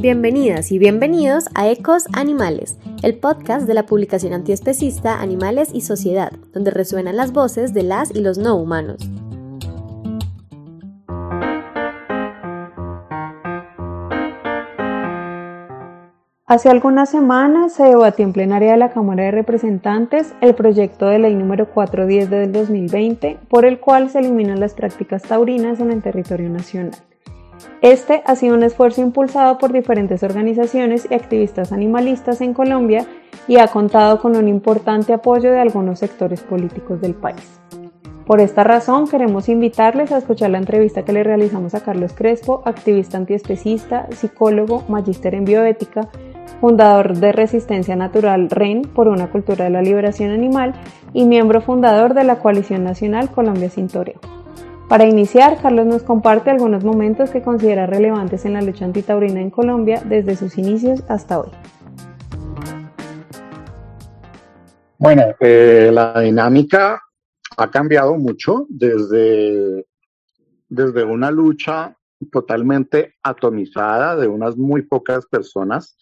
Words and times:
Bienvenidas 0.00 0.70
y 0.70 0.78
bienvenidos 0.78 1.46
a 1.56 1.68
Ecos 1.68 2.04
Animales, 2.12 2.78
el 3.02 3.18
podcast 3.18 3.66
de 3.66 3.74
la 3.74 3.84
publicación 3.84 4.32
antiespecista 4.32 5.20
Animales 5.20 5.70
y 5.72 5.80
Sociedad, 5.80 6.30
donde 6.52 6.70
resuenan 6.70 7.16
las 7.16 7.32
voces 7.32 7.74
de 7.74 7.82
las 7.82 8.14
y 8.14 8.20
los 8.20 8.38
no 8.38 8.54
humanos. 8.54 9.10
Hace 16.46 16.70
algunas 16.70 17.10
semanas 17.10 17.72
se 17.72 17.82
debatió 17.82 18.24
en 18.24 18.32
plenaria 18.32 18.70
de 18.70 18.78
la 18.78 18.92
Cámara 18.92 19.24
de 19.24 19.30
Representantes 19.32 20.32
el 20.40 20.54
proyecto 20.54 21.06
de 21.06 21.18
ley 21.18 21.34
número 21.34 21.72
410 21.72 22.30
del 22.30 22.52
2020, 22.52 23.40
por 23.48 23.64
el 23.64 23.80
cual 23.80 24.10
se 24.10 24.20
eliminan 24.20 24.60
las 24.60 24.74
prácticas 24.74 25.22
taurinas 25.22 25.80
en 25.80 25.90
el 25.90 26.02
territorio 26.02 26.48
nacional. 26.50 27.07
Este 27.80 28.22
ha 28.26 28.34
sido 28.36 28.54
un 28.54 28.62
esfuerzo 28.62 29.00
impulsado 29.00 29.58
por 29.58 29.72
diferentes 29.72 30.22
organizaciones 30.22 31.06
y 31.10 31.14
activistas 31.14 31.72
animalistas 31.72 32.40
en 32.40 32.54
Colombia 32.54 33.06
y 33.46 33.58
ha 33.58 33.68
contado 33.68 34.20
con 34.20 34.36
un 34.36 34.48
importante 34.48 35.12
apoyo 35.12 35.50
de 35.50 35.60
algunos 35.60 35.98
sectores 35.98 36.42
políticos 36.42 37.00
del 37.00 37.14
país. 37.14 37.60
Por 38.26 38.42
esta 38.42 38.62
razón, 38.62 39.08
queremos 39.08 39.48
invitarles 39.48 40.12
a 40.12 40.18
escuchar 40.18 40.50
la 40.50 40.58
entrevista 40.58 41.02
que 41.02 41.14
le 41.14 41.24
realizamos 41.24 41.74
a 41.74 41.82
Carlos 41.82 42.12
Crespo, 42.12 42.62
activista 42.66 43.16
antiespecista, 43.16 44.06
psicólogo, 44.10 44.84
magíster 44.88 45.34
en 45.34 45.46
bioética, 45.46 46.10
fundador 46.60 47.16
de 47.16 47.32
Resistencia 47.32 47.96
Natural 47.96 48.50
REN 48.50 48.82
por 48.82 49.08
una 49.08 49.30
cultura 49.30 49.64
de 49.64 49.70
la 49.70 49.80
liberación 49.80 50.30
animal 50.30 50.74
y 51.14 51.24
miembro 51.24 51.62
fundador 51.62 52.12
de 52.12 52.24
la 52.24 52.36
Coalición 52.40 52.84
Nacional 52.84 53.30
Colombia 53.30 53.70
Sin. 53.70 53.88
Para 54.88 55.04
iniciar, 55.06 55.60
Carlos 55.60 55.84
nos 55.84 56.02
comparte 56.02 56.48
algunos 56.48 56.82
momentos 56.82 57.28
que 57.28 57.42
considera 57.42 57.86
relevantes 57.86 58.46
en 58.46 58.54
la 58.54 58.62
lucha 58.62 58.86
antitaurina 58.86 59.38
en 59.38 59.50
Colombia 59.50 60.02
desde 60.02 60.34
sus 60.34 60.56
inicios 60.56 61.02
hasta 61.08 61.40
hoy. 61.40 61.50
Bueno, 64.96 65.24
eh, 65.40 65.90
la 65.92 66.18
dinámica 66.20 67.02
ha 67.58 67.70
cambiado 67.70 68.16
mucho 68.16 68.66
desde, 68.70 69.86
desde 70.70 71.04
una 71.04 71.30
lucha 71.30 71.94
totalmente 72.32 73.16
atomizada 73.22 74.16
de 74.16 74.26
unas 74.26 74.56
muy 74.56 74.82
pocas 74.82 75.26
personas 75.26 75.98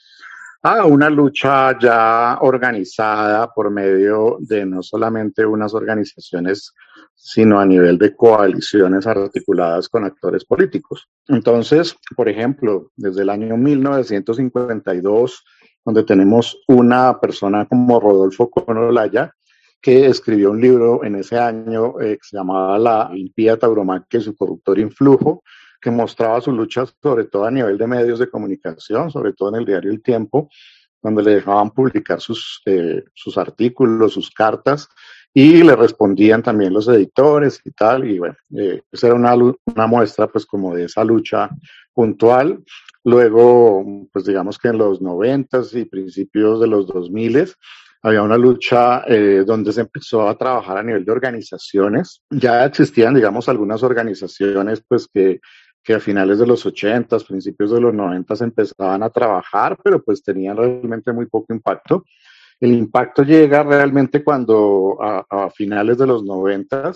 a 0.62 0.84
una 0.84 1.11
lucha 1.11 1.78
ya 1.78 2.39
organizada 2.41 3.52
por 3.52 3.70
medio 3.70 4.36
de 4.41 4.64
no 4.64 4.83
solamente 4.83 5.44
unas 5.44 5.74
organizaciones, 5.74 6.72
sino 7.17 7.59
a 7.59 7.67
nivel 7.67 7.98
de 7.98 8.14
coaliciones 8.14 9.06
articuladas 9.06 9.89
con 9.89 10.05
actores 10.05 10.45
políticos. 10.45 11.09
Entonces, 11.27 11.97
por 12.14 12.28
ejemplo, 12.28 12.92
desde 12.95 13.23
el 13.23 13.31
año 13.31 13.56
1952, 13.56 15.45
donde 15.84 16.05
tenemos 16.05 16.62
una 16.69 17.19
persona 17.19 17.67
como 17.67 17.98
Rodolfo 17.98 18.50
Conolaya, 18.50 19.33
que 19.81 20.06
escribió 20.06 20.50
un 20.50 20.61
libro 20.61 21.05
en 21.05 21.17
ese 21.17 21.39
año 21.39 22.00
eh, 22.00 22.17
que 22.17 22.28
se 22.28 22.36
llamaba 22.36 22.78
La 22.78 23.11
Impía 23.14 23.58
Tauromaquia 23.58 24.20
y 24.20 24.23
su 24.23 24.36
corruptor 24.36 24.78
influjo, 24.78 25.42
que 25.80 25.91
mostraba 25.91 26.41
su 26.41 26.53
lucha 26.53 26.84
sobre 27.03 27.25
todo 27.25 27.45
a 27.45 27.51
nivel 27.51 27.78
de 27.78 27.86
medios 27.86 28.19
de 28.19 28.28
comunicación, 28.28 29.11
sobre 29.11 29.33
todo 29.33 29.51
en 29.51 29.56
el 29.56 29.64
diario 29.64 29.91
El 29.91 30.03
Tiempo, 30.03 30.48
donde 31.03 31.23
le 31.23 31.36
dejaban 31.36 31.70
publicar 31.70 32.20
sus, 32.20 32.61
eh, 32.67 33.05
sus 33.14 33.39
artículos, 33.39 34.14
sus 34.14 34.30
cartas, 34.30 34.89
y 35.39 35.62
le 35.62 35.77
respondían 35.77 36.42
también 36.42 36.73
los 36.73 36.89
editores 36.89 37.61
y 37.62 37.70
tal, 37.73 38.11
y 38.11 38.19
bueno, 38.19 38.37
eh, 38.56 38.81
esa 38.91 39.09
era 39.09 39.17
una, 39.17 39.34
una 39.34 39.87
muestra 39.87 40.29
pues 40.29 40.47
como 40.47 40.75
de 40.75 40.84
esa 40.84 41.05
lucha 41.05 41.51
puntual. 41.92 42.65
Luego, 43.05 44.09
pues 44.11 44.25
digamos 44.25 44.57
que 44.57 44.69
en 44.69 44.79
los 44.79 45.03
noventas 45.03 45.75
y 45.75 45.84
principios 45.84 46.59
de 46.59 46.69
los 46.69 46.87
dos 46.87 47.11
miles, 47.11 47.55
había 48.01 48.23
una 48.23 48.39
lucha 48.39 49.02
eh, 49.07 49.45
donde 49.46 49.75
se 49.75 49.83
empezó 49.83 50.27
a 50.27 50.39
trabajar 50.39 50.79
a 50.79 50.83
nivel 50.83 51.05
de 51.05 51.13
organizaciones. 51.13 52.23
Ya 52.30 52.64
existían, 52.64 53.13
digamos, 53.13 53.46
algunas 53.51 53.83
organizaciones 53.83 54.83
pues 54.89 55.07
que 55.07 55.41
que 55.86 55.95
a 55.95 56.01
finales 56.01 56.41
de 56.41 56.46
los 56.48 56.67
80, 56.67 57.17
principios 57.20 57.70
de 57.70 57.80
los 57.80 57.95
90 57.95 58.35
empezaban 58.42 59.05
a 59.05 59.11
trabajar, 59.11 59.79
pero 59.85 60.02
pues 60.02 60.20
tenían 60.20 60.57
realmente 60.57 61.13
muy 61.13 61.27
poco 61.27 61.55
impacto. 61.55 62.05
El 62.61 62.72
impacto 62.72 63.22
llega 63.22 63.62
realmente 63.62 64.24
cuando 64.24 64.96
a, 65.00 65.50
finales 65.50 65.98
de 65.98 66.06
los 66.06 66.24
90 66.24 66.92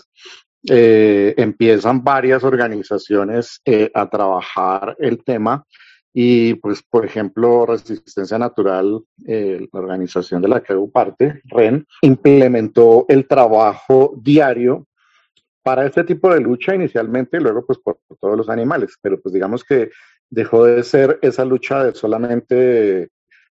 eh, 0.68 1.34
empiezan 1.36 2.02
varias 2.02 2.44
organizaciones 2.44 3.60
eh, 3.64 3.90
a 3.94 4.08
trabajar 4.08 4.96
el 4.98 5.22
tema 5.24 5.64
y 6.12 6.54
pues 6.54 6.82
por 6.82 7.04
ejemplo 7.04 7.66
Resistencia 7.66 8.38
Natural, 8.38 9.00
eh, 9.26 9.66
la 9.72 9.80
organización 9.80 10.42
de 10.42 10.48
la 10.48 10.62
que 10.62 10.72
hago 10.72 10.90
parte, 10.90 11.40
REN, 11.44 11.86
implementó 12.02 13.06
el 13.08 13.28
trabajo 13.28 14.14
diario 14.20 14.86
para 15.62 15.86
este 15.86 16.04
tipo 16.04 16.32
de 16.32 16.40
lucha 16.40 16.74
inicialmente 16.74 17.36
y 17.36 17.40
luego 17.40 17.64
pues 17.64 17.78
por, 17.78 17.98
todos 18.20 18.36
los 18.36 18.48
animales, 18.48 18.96
pero 19.00 19.20
pues 19.20 19.32
digamos 19.32 19.62
que 19.64 19.90
dejó 20.28 20.64
de 20.64 20.82
ser 20.82 21.18
esa 21.22 21.44
lucha 21.44 21.84
de 21.84 21.94
solamente 21.94 23.10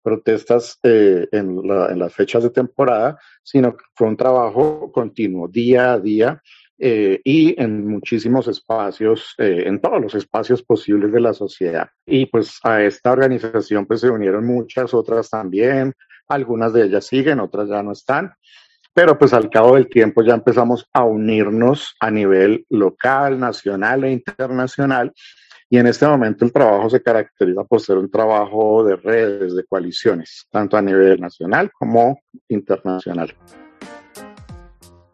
protestas 0.08 0.80
eh, 0.84 1.28
en, 1.34 1.68
las 1.68 2.14
fechas 2.14 2.42
de 2.42 2.50
temporada, 2.50 3.20
sino 3.44 3.76
que 3.76 3.84
fue 3.94 4.08
un 4.08 4.16
trabajo 4.16 4.90
continuo, 4.90 5.50
día 5.50 5.92
a 5.92 6.00
día, 6.00 6.42
eh, 6.80 7.20
y 7.26 7.62
en 7.62 7.86
muchísimos 7.86 8.48
espacios, 8.48 9.36
eh, 9.38 9.64
en 9.66 9.82
todos 9.82 10.00
los 10.00 10.16
espacios 10.16 10.64
posibles 10.64 11.12
de 11.12 11.20
la 11.20 11.34
sociedad. 11.34 11.90
Y 12.06 12.28
pues 12.28 12.58
a 12.64 12.82
esta 12.84 13.12
organización 13.12 13.86
pues 13.86 14.00
se 14.00 14.10
unieron 14.10 14.46
muchas 14.46 14.94
otras 14.94 15.30
también, 15.30 15.94
algunas 16.30 16.72
de 16.72 16.86
ellas 16.86 17.06
siguen, 17.06 17.42
otras 17.42 17.68
ya 17.68 17.84
no 17.84 17.92
están, 17.92 18.32
pero 18.94 19.20
pues 19.20 19.34
al 19.34 19.50
cabo 19.50 19.76
del 19.76 19.90
tiempo 19.90 20.24
ya 20.24 20.36
empezamos 20.36 20.88
a 20.94 21.04
unirnos 21.04 21.98
a 22.00 22.10
nivel 22.10 22.66
local, 22.70 23.38
nacional 23.38 24.06
e 24.06 24.12
internacional. 24.14 25.12
Y 25.70 25.78
en 25.78 25.88
este 25.88 26.08
momento 26.08 26.46
el 26.46 26.54
trabajo 26.54 26.90
se 26.90 27.02
caracteriza 27.02 27.64
por 27.66 27.82
ser 27.82 27.98
un 27.98 28.10
trabajo 28.10 28.86
de 28.86 28.96
redes, 28.96 29.54
de 29.54 29.66
coaliciones, 29.66 30.48
tanto 30.50 30.78
a 30.78 30.82
nivel 30.82 31.20
nacional 31.20 31.70
como 31.78 32.20
internacional. 32.48 33.36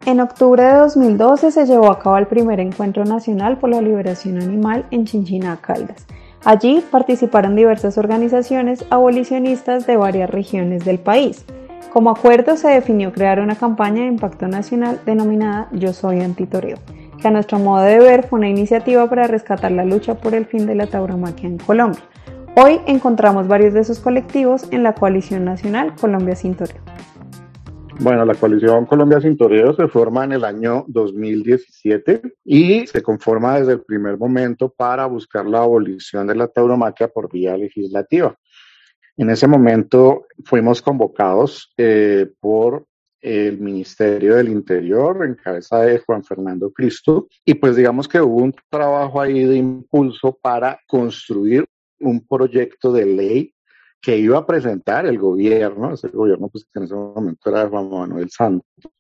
En 0.06 0.20
octubre 0.20 0.62
de 0.62 0.74
2012 0.74 1.52
se 1.52 1.66
llevó 1.66 1.90
a 1.90 1.98
cabo 1.98 2.18
el 2.18 2.28
primer 2.28 2.60
encuentro 2.60 3.06
nacional 3.06 3.58
por 3.58 3.70
la 3.70 3.82
liberación 3.82 4.38
animal 4.42 4.86
en 4.92 5.06
Chinchina, 5.06 5.60
Caldas. 5.62 6.06
Allí 6.46 6.84
participaron 6.92 7.56
diversas 7.56 7.98
organizaciones 7.98 8.86
abolicionistas 8.90 9.88
de 9.88 9.96
varias 9.96 10.30
regiones 10.30 10.84
del 10.84 11.00
país. 11.00 11.46
Como 11.94 12.10
acuerdo 12.10 12.58
se 12.58 12.68
definió 12.68 13.14
crear 13.14 13.40
una 13.40 13.56
campaña 13.56 14.02
de 14.02 14.08
impacto 14.08 14.48
nacional 14.48 15.00
denominada 15.06 15.70
Yo 15.72 15.94
Soy 15.94 16.20
Antitoreo, 16.20 16.78
a 17.28 17.32
nuestro 17.32 17.60
modo 17.60 17.84
de 17.84 18.00
ver 18.00 18.28
fue 18.28 18.40
una 18.40 18.50
iniciativa 18.50 19.10
para 19.10 19.28
rescatar 19.28 19.72
la 19.72 19.86
lucha 19.86 20.16
por 20.16 20.34
el 20.34 20.46
fin 20.46 20.66
de 20.66 20.76
la 20.76 20.88
tauromaquia 20.88 21.48
en 21.48 21.58
Colombia. 21.58 22.02
Hoy 22.56 22.80
encontramos 22.86 23.48
varios 23.48 23.74
de 23.74 23.80
esos 23.80 24.00
colectivos 24.00 24.66
en 24.72 24.84
la 24.84 24.94
coalición 24.94 25.46
nacional 25.46 25.96
Colombia 26.00 26.36
Sin 26.36 26.56
Toreo. 26.56 26.82
Bueno, 28.00 28.26
la 28.26 28.36
coalición 28.36 28.86
Colombia 28.86 29.22
Sin 29.22 29.38
Toreo 29.38 29.74
se 29.74 29.88
forma 29.88 30.24
en 30.24 30.34
el 30.34 30.44
año 30.44 30.86
2017 30.88 32.22
y 32.44 32.86
se 32.88 33.02
conforma 33.02 33.60
desde 33.60 33.74
el 33.74 33.82
primer 33.82 34.18
momento 34.18 34.70
para 34.70 35.06
buscar 35.06 35.46
la 35.46 35.60
abolición 35.60 36.28
de 36.28 36.36
la 36.36 36.48
tauromaquia 36.48 37.08
por 37.08 37.32
vía 37.32 37.56
legislativa. 37.56 38.36
En 39.16 39.30
ese 39.30 39.48
momento 39.48 40.26
fuimos 40.44 40.82
convocados 40.82 41.72
eh, 41.78 42.28
por 42.40 42.86
el 43.24 43.58
Ministerio 43.58 44.36
del 44.36 44.50
Interior 44.50 45.26
en 45.26 45.36
cabeza 45.36 45.80
de 45.80 46.00
Juan 46.00 46.24
Fernando 46.24 46.72
Cristo 46.72 47.30
y 47.46 47.54
pues 47.54 47.78
digamos 47.78 48.08
que 48.08 48.20
hubo 48.20 48.44
un 48.44 48.54
trabajo 48.70 49.22
ahí 49.22 49.46
de 49.46 49.56
impulso 49.56 50.38
para 50.42 50.78
construir 50.86 51.66
un 52.00 52.28
proyecto 52.28 52.92
de 52.92 53.06
ley 53.06 53.54
que 54.02 54.18
iba 54.18 54.38
a 54.38 54.46
presentar 54.46 55.06
el 55.06 55.18
gobierno, 55.18 55.94
ese 55.94 56.10
gobierno 56.10 56.50
pues 56.50 56.66
que 56.66 56.80
en 56.80 56.84
ese 56.84 56.96
momento 56.96 57.50
era 57.50 57.64
de 57.64 57.70
Juan 57.70 57.90
Manuel 57.90 58.30
Santos, 58.30 58.92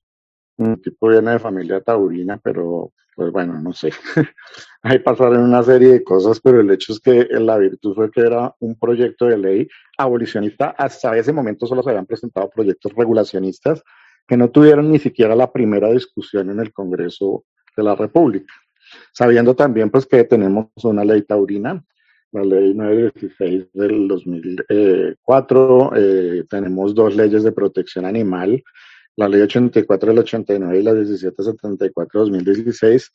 un 0.57 0.81
tipo 0.81 1.09
viene 1.09 1.31
de 1.31 1.39
familia 1.39 1.81
taurina, 1.81 2.39
pero 2.41 2.93
pues 3.15 3.31
bueno, 3.31 3.59
no 3.59 3.73
sé. 3.73 3.91
Ahí 4.81 4.99
pasaron 4.99 5.43
una 5.43 5.61
serie 5.63 5.89
de 5.89 6.03
cosas, 6.03 6.39
pero 6.39 6.61
el 6.61 6.71
hecho 6.71 6.93
es 6.93 6.99
que 6.99 7.27
la 7.29 7.57
virtud 7.57 7.93
fue 7.93 8.09
que 8.09 8.21
era 8.21 8.55
un 8.59 8.75
proyecto 8.79 9.25
de 9.25 9.37
ley 9.37 9.67
abolicionista. 9.97 10.73
Hasta 10.77 11.15
ese 11.17 11.33
momento 11.33 11.67
solo 11.67 11.83
se 11.83 11.89
habían 11.89 12.05
presentado 12.05 12.49
proyectos 12.49 12.93
regulacionistas 12.93 13.83
que 14.27 14.37
no 14.37 14.49
tuvieron 14.49 14.91
ni 14.91 14.99
siquiera 14.99 15.35
la 15.35 15.51
primera 15.51 15.91
discusión 15.91 16.49
en 16.49 16.59
el 16.59 16.71
Congreso 16.73 17.45
de 17.75 17.83
la 17.83 17.95
República. 17.95 18.53
Sabiendo 19.11 19.55
también 19.55 19.89
pues 19.89 20.05
que 20.05 20.23
tenemos 20.23 20.67
una 20.83 21.03
ley 21.03 21.23
taurina, 21.23 21.83
la 22.31 22.43
ley 22.43 22.73
916 22.73 23.67
del 23.73 24.07
2004, 24.07 25.91
eh, 25.95 26.43
tenemos 26.49 26.95
dos 26.95 27.15
leyes 27.15 27.43
de 27.43 27.51
protección 27.51 28.05
animal, 28.05 28.63
la 29.15 29.29
ley 29.29 29.41
84 29.41 30.09
del 30.09 30.19
89 30.19 30.79
y 30.79 30.83
la 30.83 30.93
1774 30.93 32.25
del 32.25 32.31
2016, 32.31 33.11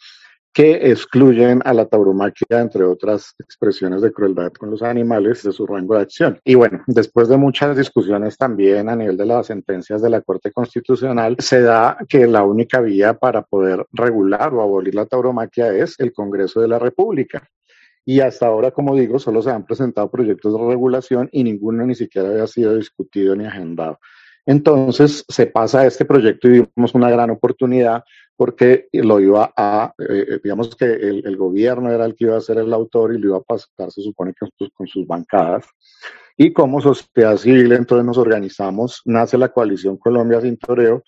que 0.53 0.91
excluyen 0.91 1.61
a 1.65 1.73
la 1.73 1.87
tauromaquia, 1.87 2.61
entre 2.61 2.85
otras 2.85 3.35
expresiones 3.39 4.03
de 4.03 4.13
crueldad 4.13 4.53
con 4.53 4.71
los 4.71 4.83
animales, 4.83 5.43
de 5.43 5.53
su 5.53 5.67
rango 5.67 5.95
de 5.95 6.03
acción. 6.03 6.41
Y 6.45 6.55
bueno, 6.55 6.83
después 6.87 7.29
de 7.29 7.37
muchas 7.37 7.77
discusiones 7.77 8.37
también 8.37 8.89
a 8.89 8.97
nivel 8.97 9.17
de 9.17 9.27
las 9.27 9.47
sentencias 9.47 10.03
de 10.03 10.11
la 10.11 10.21
Corte 10.21 10.51
Constitucional, 10.51 11.37
se 11.39 11.61
da 11.61 11.99
que 12.09 12.27
la 12.27 12.43
única 12.43 12.81
vía 12.81 13.15
para 13.15 13.43
poder 13.43 13.87
regular 13.93 14.53
o 14.55 14.63
abolir 14.63 14.95
la 14.95 15.07
tauromaquia 15.07 15.73
es 15.75 15.95
el 15.99 16.13
Congreso 16.13 16.61
de 16.61 16.69
la 16.69 16.79
República. 16.79 17.49
Y 18.05 18.21
hasta 18.21 18.47
ahora, 18.47 18.71
como 18.71 18.97
digo, 18.97 19.19
solo 19.19 19.43
se 19.43 19.51
han 19.51 19.67
presentado 19.67 20.11
proyectos 20.11 20.55
de 20.55 20.67
regulación 20.67 21.29
y 21.31 21.45
ninguno 21.45 21.85
ni 21.85 21.95
siquiera 21.95 22.31
había 22.31 22.47
sido 22.47 22.75
discutido 22.75 23.37
ni 23.37 23.45
agendado. 23.45 23.99
Entonces 24.47 25.27
se 25.29 25.45
pasa 25.45 25.81
a 25.81 25.87
este 25.87 26.07
proyecto 26.07 26.49
y 26.49 26.67
vimos 26.75 26.95
una 26.95 27.11
gran 27.11 27.29
oportunidad 27.29 28.03
porque 28.39 28.89
lo 28.93 29.19
iba 29.19 29.53
a, 29.57 29.93
eh, 29.99 30.39
digamos 30.45 30.77
que 30.77 30.85
el, 30.85 31.37
gobierno 31.37 31.91
era 31.91 32.05
el 32.05 32.15
que 32.15 32.27
iba 32.27 32.37
a 32.37 32.41
ser 32.41 32.59
el 32.59 32.73
autor 32.73 33.13
y 33.13 33.19
lo 33.19 33.31
iba 33.31 33.39
a 33.39 33.41
pasar, 33.41 33.91
se 33.91 34.01
supone 34.01 34.33
que 34.33 34.47
con 34.71 34.87
sus 34.87 35.05
bancadas. 35.09 35.67
Y 36.37 36.53
como 36.53 36.81
sociedad 36.81 37.37
civil, 37.37 37.73
entonces 37.73 38.07
nos 38.07 38.17
organizamos, 38.17 39.03
nace 39.05 39.37
la 39.37 39.49
coalición 39.49 39.97
Colombia 39.97 40.41
Sin 40.41 40.57
Toreo, 40.57 41.03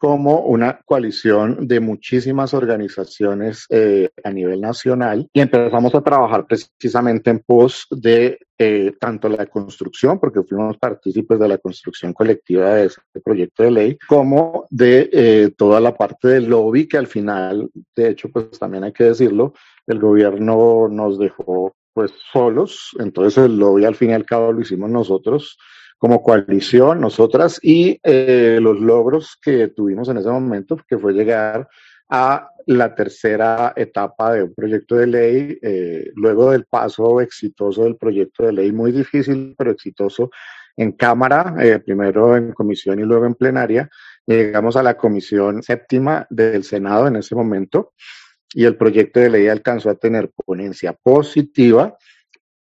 como 0.00 0.40
una 0.46 0.80
coalición 0.86 1.68
de 1.68 1.78
muchísimas 1.78 2.54
organizaciones 2.54 3.66
eh, 3.68 4.08
a 4.24 4.30
nivel 4.30 4.58
nacional. 4.58 5.28
Y 5.30 5.42
empezamos 5.42 5.94
a 5.94 6.00
trabajar 6.00 6.46
precisamente 6.46 7.28
en 7.28 7.40
pos 7.40 7.86
de 7.90 8.38
eh, 8.58 8.94
tanto 8.98 9.28
la 9.28 9.44
construcción, 9.44 10.18
porque 10.18 10.42
fuimos 10.42 10.78
partícipes 10.78 11.38
de 11.38 11.48
la 11.48 11.58
construcción 11.58 12.14
colectiva 12.14 12.76
de 12.76 12.86
este 12.86 13.20
proyecto 13.22 13.62
de 13.62 13.72
ley, 13.72 13.98
como 14.08 14.66
de 14.70 15.10
eh, 15.12 15.50
toda 15.54 15.80
la 15.80 15.94
parte 15.94 16.28
del 16.28 16.46
lobby 16.46 16.88
que 16.88 16.96
al 16.96 17.06
final, 17.06 17.68
de 17.94 18.08
hecho, 18.08 18.30
pues 18.30 18.58
también 18.58 18.84
hay 18.84 18.94
que 18.94 19.04
decirlo, 19.04 19.52
el 19.86 19.98
gobierno 19.98 20.88
nos 20.88 21.18
dejó 21.18 21.74
pues 21.92 22.10
solos, 22.32 22.96
entonces 22.98 23.44
el 23.44 23.58
lobby 23.58 23.84
al 23.84 23.96
fin 23.96 24.10
y 24.10 24.14
al 24.14 24.24
cabo 24.24 24.50
lo 24.50 24.62
hicimos 24.62 24.88
nosotros 24.88 25.58
como 26.00 26.22
coalición, 26.22 26.98
nosotras, 26.98 27.60
y 27.62 28.00
eh, 28.02 28.58
los 28.58 28.80
logros 28.80 29.38
que 29.40 29.68
tuvimos 29.68 30.08
en 30.08 30.16
ese 30.16 30.30
momento, 30.30 30.80
que 30.88 30.96
fue 30.96 31.12
llegar 31.12 31.68
a 32.08 32.48
la 32.66 32.94
tercera 32.94 33.74
etapa 33.76 34.32
de 34.32 34.44
un 34.44 34.54
proyecto 34.54 34.96
de 34.96 35.06
ley, 35.06 35.58
eh, 35.60 36.10
luego 36.14 36.52
del 36.52 36.64
paso 36.64 37.20
exitoso 37.20 37.84
del 37.84 37.96
proyecto 37.96 38.44
de 38.44 38.52
ley, 38.54 38.72
muy 38.72 38.92
difícil, 38.92 39.54
pero 39.58 39.72
exitoso 39.72 40.30
en 40.74 40.92
Cámara, 40.92 41.54
eh, 41.60 41.78
primero 41.80 42.34
en 42.34 42.52
comisión 42.52 42.98
y 42.98 43.02
luego 43.02 43.26
en 43.26 43.34
plenaria, 43.34 43.90
llegamos 44.24 44.76
a 44.76 44.82
la 44.82 44.96
comisión 44.96 45.62
séptima 45.62 46.26
del 46.30 46.64
Senado 46.64 47.08
en 47.08 47.16
ese 47.16 47.34
momento 47.34 47.92
y 48.54 48.64
el 48.64 48.78
proyecto 48.78 49.20
de 49.20 49.28
ley 49.28 49.48
alcanzó 49.48 49.90
a 49.90 49.96
tener 49.96 50.30
ponencia 50.30 50.94
positiva 50.94 51.98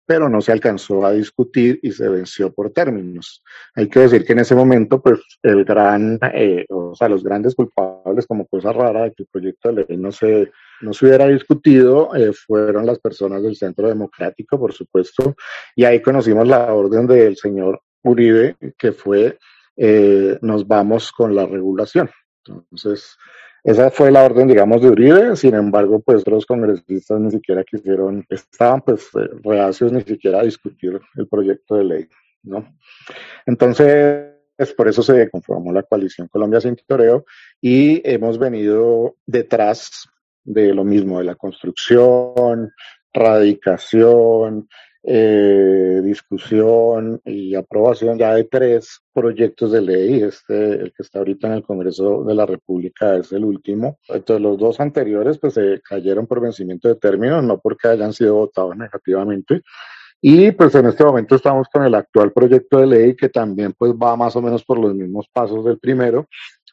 pero 0.09 0.27
no 0.27 0.41
se 0.41 0.51
alcanzó 0.51 1.05
a 1.05 1.11
discutir 1.11 1.79
y 1.83 1.91
se 1.91 2.09
venció 2.09 2.51
por 2.51 2.71
términos. 2.71 3.43
Hay 3.75 3.87
que 3.87 3.99
decir 3.99 4.25
que 4.25 4.33
en 4.33 4.39
ese 4.39 4.55
momento, 4.55 4.99
pues, 5.03 5.19
el 5.43 5.63
gran, 5.63 6.17
eh, 6.33 6.65
o 6.67 6.95
sea, 6.95 7.07
los 7.07 7.23
grandes 7.23 7.53
culpables 7.53 8.25
como 8.25 8.47
cosa 8.47 8.73
rara 8.73 9.03
de 9.03 9.13
que 9.13 9.21
el 9.21 9.29
proyecto 9.31 9.71
de 9.71 9.85
ley 9.87 9.97
no 9.97 10.11
se, 10.11 10.51
no 10.81 10.93
se 10.93 11.05
hubiera 11.05 11.27
discutido 11.27 12.15
eh, 12.15 12.33
fueron 12.33 12.87
las 12.87 12.97
personas 12.97 13.43
del 13.43 13.55
Centro 13.55 13.87
Democrático, 13.87 14.59
por 14.59 14.73
supuesto, 14.73 15.35
y 15.75 15.83
ahí 15.83 16.01
conocimos 16.01 16.47
la 16.47 16.73
orden 16.73 17.05
del 17.05 17.37
señor 17.37 17.79
Uribe, 18.01 18.55
que 18.79 18.91
fue, 18.93 19.37
eh, 19.77 20.39
nos 20.41 20.67
vamos 20.67 21.11
con 21.11 21.35
la 21.35 21.45
regulación. 21.45 22.09
Entonces, 22.47 23.15
esa 23.63 23.91
fue 23.91 24.11
la 24.11 24.23
orden, 24.23 24.47
digamos, 24.47 24.81
de 24.81 24.89
Uribe, 24.89 25.35
sin 25.35 25.55
embargo, 25.55 25.99
pues 25.99 26.25
los 26.27 26.45
congresistas 26.45 27.19
ni 27.19 27.31
siquiera 27.31 27.63
quisieron, 27.63 28.25
estaban 28.29 28.81
pues 28.81 29.09
eh, 29.15 29.29
reacios 29.43 29.91
ni 29.91 30.01
siquiera 30.01 30.39
a 30.39 30.43
discutir 30.43 30.99
el 31.15 31.27
proyecto 31.27 31.75
de 31.75 31.83
ley, 31.83 32.07
¿no? 32.43 32.65
Entonces, 33.45 34.33
por 34.75 34.87
eso 34.87 35.03
se 35.03 35.29
conformó 35.29 35.71
la 35.71 35.83
coalición 35.83 36.27
Colombia 36.27 36.61
Sin 36.61 36.75
Toreo 36.87 37.25
y 37.61 38.01
hemos 38.09 38.37
venido 38.37 39.15
detrás 39.25 40.09
de 40.43 40.73
lo 40.73 40.83
mismo, 40.83 41.19
de 41.19 41.25
la 41.25 41.35
construcción, 41.35 42.71
radicación, 43.13 44.67
eh, 45.03 46.01
discusión 46.03 47.21
y 47.23 47.55
aprobación 47.55 48.17
ya 48.17 48.35
de 48.35 48.43
tres 48.43 49.01
proyectos 49.13 49.71
de 49.71 49.81
ley. 49.81 50.23
Este, 50.23 50.73
el 50.73 50.93
que 50.93 51.03
está 51.03 51.19
ahorita 51.19 51.47
en 51.47 51.53
el 51.53 51.63
Congreso 51.63 52.23
de 52.23 52.35
la 52.35 52.45
República 52.45 53.15
es 53.15 53.31
el 53.31 53.45
último. 53.45 53.97
Entonces, 54.07 54.41
los 54.41 54.57
dos 54.57 54.79
anteriores 54.79 55.37
pues 55.37 55.53
se 55.53 55.81
cayeron 55.81 56.27
por 56.27 56.41
vencimiento 56.41 56.87
de 56.87 56.95
términos, 56.95 57.43
no 57.43 57.59
porque 57.59 57.87
hayan 57.87 58.13
sido 58.13 58.35
votados 58.35 58.75
negativamente. 58.75 59.61
Y 60.21 60.51
pues 60.51 60.75
en 60.75 60.87
este 60.87 61.05
momento 61.05 61.35
estamos 61.35 61.67
con 61.71 61.85
el 61.85 61.95
actual 61.95 62.33
proyecto 62.33 62.79
de 62.79 62.87
ley 62.87 63.15
que 63.15 63.29
también 63.29 63.73
pues 63.77 63.93
va 63.93 64.17
más 64.17 64.35
o 64.35 64.41
menos 64.41 64.65
por 64.65 64.77
los 64.77 64.93
mismos 64.93 65.27
pasos 65.31 65.63
del 65.63 65.79
primero, 65.79 66.27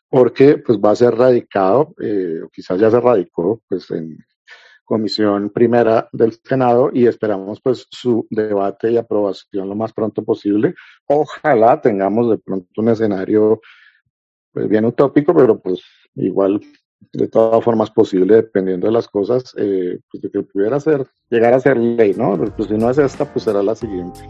porque 0.08 0.58
pues 0.58 0.78
va 0.78 0.90
a 0.90 0.96
ser 0.96 1.14
radicado, 1.14 1.94
eh, 2.00 2.40
o 2.44 2.48
quizás 2.48 2.80
ya 2.80 2.90
se 2.90 3.00
radicó 3.00 3.62
pues 3.68 3.88
en, 3.92 4.18
comisión 4.86 5.50
primera 5.50 6.08
del 6.12 6.32
Senado 6.42 6.90
y 6.92 7.06
esperamos 7.06 7.60
pues 7.60 7.86
su 7.90 8.26
debate 8.30 8.92
y 8.92 8.96
aprobación 8.96 9.68
lo 9.68 9.74
más 9.74 9.92
pronto 9.92 10.24
posible. 10.24 10.74
Ojalá 11.06 11.80
tengamos 11.80 12.30
de 12.30 12.38
pronto 12.38 12.68
un 12.80 12.88
escenario 12.88 13.60
pues 14.52 14.68
bien 14.68 14.86
utópico, 14.86 15.34
pero 15.34 15.60
pues 15.60 15.82
igual 16.14 16.60
de 17.12 17.28
todas 17.28 17.62
formas 17.62 17.90
posible 17.90 18.36
dependiendo 18.36 18.86
de 18.86 18.92
las 18.92 19.08
cosas, 19.08 19.54
eh, 19.58 19.98
pues 20.10 20.22
de 20.22 20.30
que 20.30 20.42
pudiera 20.42 20.80
ser, 20.80 21.06
llegar 21.28 21.52
a 21.52 21.60
ser 21.60 21.76
ley, 21.76 22.14
¿no? 22.14 22.38
Pues 22.56 22.68
si 22.68 22.74
no 22.74 22.88
es 22.88 22.98
esta, 22.98 23.24
pues 23.30 23.44
será 23.44 23.62
la 23.62 23.74
siguiente. 23.74 24.20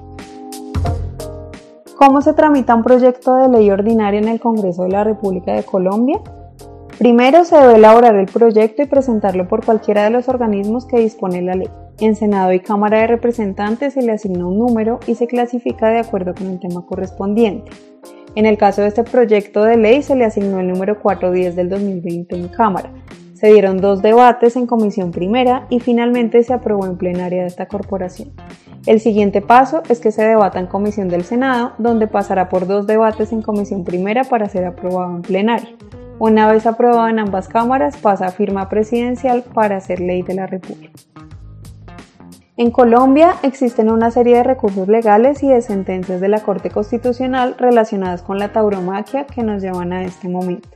¿Cómo 1.96 2.20
se 2.20 2.34
tramita 2.34 2.74
un 2.74 2.82
proyecto 2.82 3.36
de 3.36 3.48
ley 3.48 3.70
ordinaria 3.70 4.20
en 4.20 4.28
el 4.28 4.40
Congreso 4.40 4.84
de 4.84 4.90
la 4.90 5.04
República 5.04 5.52
de 5.52 5.62
Colombia? 5.62 6.20
Primero 6.98 7.44
se 7.44 7.56
debe 7.56 7.74
elaborar 7.74 8.16
el 8.16 8.24
proyecto 8.24 8.82
y 8.82 8.86
presentarlo 8.86 9.46
por 9.48 9.62
cualquiera 9.62 10.04
de 10.04 10.10
los 10.10 10.30
organismos 10.30 10.86
que 10.86 10.98
dispone 10.98 11.42
la 11.42 11.54
ley. 11.54 11.68
En 12.00 12.16
Senado 12.16 12.54
y 12.54 12.60
Cámara 12.60 13.00
de 13.00 13.06
Representantes 13.06 13.92
se 13.92 14.02
le 14.02 14.12
asigna 14.12 14.46
un 14.46 14.58
número 14.58 14.98
y 15.06 15.14
se 15.14 15.26
clasifica 15.26 15.88
de 15.88 15.98
acuerdo 15.98 16.34
con 16.34 16.46
el 16.46 16.58
tema 16.58 16.86
correspondiente. 16.86 17.70
En 18.34 18.46
el 18.46 18.56
caso 18.56 18.80
de 18.80 18.88
este 18.88 19.04
proyecto 19.04 19.62
de 19.62 19.76
ley 19.76 20.02
se 20.02 20.16
le 20.16 20.24
asignó 20.24 20.58
el 20.58 20.68
número 20.68 21.00
410 21.02 21.54
del 21.54 21.68
2020 21.68 22.34
en 22.34 22.48
Cámara. 22.48 22.90
Se 23.34 23.48
dieron 23.48 23.76
dos 23.76 24.00
debates 24.00 24.56
en 24.56 24.66
comisión 24.66 25.10
primera 25.10 25.66
y 25.68 25.80
finalmente 25.80 26.42
se 26.42 26.54
aprobó 26.54 26.86
en 26.86 26.96
plenaria 26.96 27.42
de 27.42 27.48
esta 27.48 27.66
corporación. 27.66 28.32
El 28.86 29.00
siguiente 29.00 29.42
paso 29.42 29.82
es 29.90 30.00
que 30.00 30.12
se 30.12 30.24
debata 30.24 30.60
en 30.60 30.66
comisión 30.66 31.08
del 31.08 31.24
Senado, 31.24 31.72
donde 31.76 32.06
pasará 32.06 32.48
por 32.48 32.66
dos 32.66 32.86
debates 32.86 33.32
en 33.32 33.42
comisión 33.42 33.84
primera 33.84 34.24
para 34.24 34.48
ser 34.48 34.64
aprobado 34.64 35.16
en 35.16 35.22
plenaria. 35.22 35.68
Una 36.18 36.50
vez 36.50 36.66
aprobado 36.66 37.08
en 37.08 37.18
ambas 37.18 37.46
cámaras, 37.46 37.98
pasa 37.98 38.28
a 38.28 38.30
firma 38.30 38.70
presidencial 38.70 39.42
para 39.42 39.80
ser 39.80 40.00
ley 40.00 40.22
de 40.22 40.34
la 40.34 40.46
República. 40.46 40.98
En 42.56 42.70
Colombia 42.70 43.34
existen 43.42 43.90
una 43.90 44.10
serie 44.10 44.36
de 44.36 44.42
recursos 44.42 44.88
legales 44.88 45.42
y 45.42 45.48
de 45.48 45.60
sentencias 45.60 46.22
de 46.22 46.28
la 46.28 46.40
Corte 46.40 46.70
Constitucional 46.70 47.54
relacionadas 47.58 48.22
con 48.22 48.38
la 48.38 48.50
tauromaquia 48.50 49.26
que 49.26 49.42
nos 49.42 49.60
llevan 49.60 49.92
a 49.92 50.04
este 50.04 50.30
momento. 50.30 50.70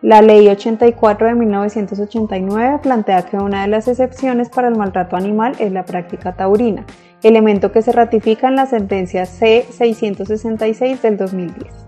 La 0.00 0.22
Ley 0.22 0.48
84 0.48 1.26
de 1.26 1.34
1989 1.34 2.78
plantea 2.82 3.26
que 3.26 3.36
una 3.36 3.62
de 3.62 3.68
las 3.68 3.88
excepciones 3.88 4.48
para 4.48 4.68
el 4.68 4.76
maltrato 4.76 5.16
animal 5.16 5.54
es 5.58 5.70
la 5.70 5.84
práctica 5.84 6.34
taurina, 6.34 6.86
elemento 7.22 7.72
que 7.72 7.82
se 7.82 7.92
ratifica 7.92 8.48
en 8.48 8.56
la 8.56 8.64
sentencia 8.64 9.24
C666 9.24 11.02
del 11.02 11.18
2010. 11.18 11.87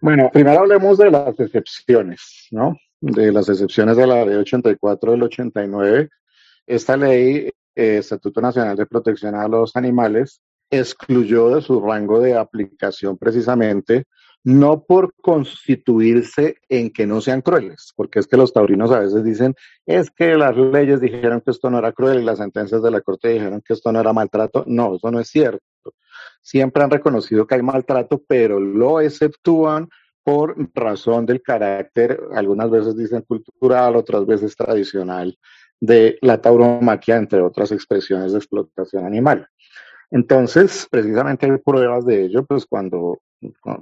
Bueno, 0.00 0.30
primero 0.32 0.60
hablemos 0.60 0.96
de 0.98 1.10
las 1.10 1.38
excepciones, 1.40 2.46
¿no? 2.52 2.76
De 3.00 3.32
las 3.32 3.48
excepciones 3.48 3.96
de 3.96 4.06
la 4.06 4.24
ley 4.24 4.36
84 4.36 5.12
del 5.12 5.22
89. 5.24 6.08
Esta 6.66 6.96
ley, 6.96 7.50
eh, 7.74 7.98
Estatuto 7.98 8.40
Nacional 8.40 8.76
de 8.76 8.86
Protección 8.86 9.34
a 9.34 9.48
los 9.48 9.74
Animales, 9.74 10.40
excluyó 10.70 11.54
de 11.54 11.62
su 11.62 11.80
rango 11.80 12.20
de 12.20 12.36
aplicación 12.36 13.18
precisamente 13.18 14.04
no 14.44 14.84
por 14.84 15.14
constituirse 15.20 16.58
en 16.68 16.90
que 16.90 17.06
no 17.06 17.20
sean 17.20 17.42
crueles, 17.42 17.92
porque 17.96 18.20
es 18.20 18.28
que 18.28 18.36
los 18.36 18.52
taurinos 18.52 18.92
a 18.92 19.00
veces 19.00 19.24
dicen, 19.24 19.54
es 19.84 20.10
que 20.10 20.36
las 20.36 20.56
leyes 20.56 21.00
dijeron 21.00 21.40
que 21.40 21.50
esto 21.50 21.70
no 21.70 21.78
era 21.78 21.92
cruel 21.92 22.20
y 22.20 22.24
las 22.24 22.38
sentencias 22.38 22.82
de 22.82 22.90
la 22.90 23.00
Corte 23.00 23.30
dijeron 23.30 23.62
que 23.66 23.74
esto 23.74 23.90
no 23.90 24.00
era 24.00 24.12
maltrato. 24.12 24.64
No, 24.66 24.94
eso 24.94 25.10
no 25.10 25.18
es 25.18 25.28
cierto 25.28 25.62
siempre 26.48 26.82
han 26.82 26.90
reconocido 26.90 27.46
que 27.46 27.56
hay 27.56 27.62
maltrato, 27.62 28.22
pero 28.26 28.58
lo 28.58 29.02
exceptúan 29.02 29.90
por 30.24 30.56
razón 30.74 31.26
del 31.26 31.42
carácter, 31.42 32.18
algunas 32.34 32.70
veces 32.70 32.96
dicen 32.96 33.20
cultural, 33.20 33.96
otras 33.96 34.24
veces 34.24 34.56
tradicional, 34.56 35.36
de 35.78 36.18
la 36.22 36.40
tauromaquia, 36.40 37.16
entre 37.16 37.42
otras 37.42 37.70
expresiones 37.72 38.32
de 38.32 38.38
explotación 38.38 39.04
animal. 39.04 39.46
Entonces, 40.10 40.88
precisamente 40.90 41.44
hay 41.44 41.58
pruebas 41.58 42.06
de 42.06 42.24
ello, 42.24 42.46
pues 42.46 42.64
cuando, 42.64 43.20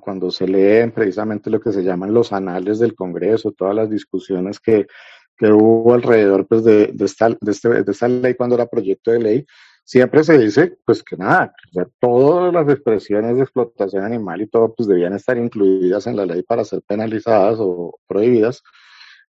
cuando 0.01 0.33
se 0.33 0.49
leen 0.49 0.91
precisamente 0.91 1.51
lo 1.51 1.61
que 1.61 1.71
se 1.71 1.85
llaman 1.85 2.13
los 2.13 2.33
anales 2.33 2.81
del 2.81 2.97
Congreso, 2.97 3.53
todas 3.53 3.77
las 3.77 3.89
discusiones 3.89 4.59
que 4.59 4.89
que 5.37 5.53
hubo 5.53 5.95
alrededor 5.95 6.47
pues, 6.47 6.65
de, 6.65 6.91
de, 6.93 7.05
este, 7.05 7.69
de 7.69 7.93
esta 7.93 8.09
ley 8.09 8.35
cuando 8.35 8.55
era 8.55 8.67
proyecto 8.67 9.11
de 9.11 9.21
ley, 9.21 9.47
siempre 9.87 10.25
se 10.25 10.37
dice 10.37 10.77
pues 10.85 11.03
que 11.03 11.17
nada, 11.17 11.55
todas 12.01 12.53
las 12.53 12.69
expresiones 12.69 13.37
de 13.37 13.43
explotación 13.43 14.05
animal 14.05 14.43
y 14.43 14.49
todo 14.49 14.75
pues 14.75 14.89
debían 14.89 15.15
estar 15.15 15.39
incluidas 15.39 16.09
en 16.09 16.17
la 16.17 16.27
ley 16.27 16.43
para 16.43 16.65
ser 16.65 16.83
penalizadas 16.83 17.57
o 17.61 17.99
prohibidas, 18.07 18.63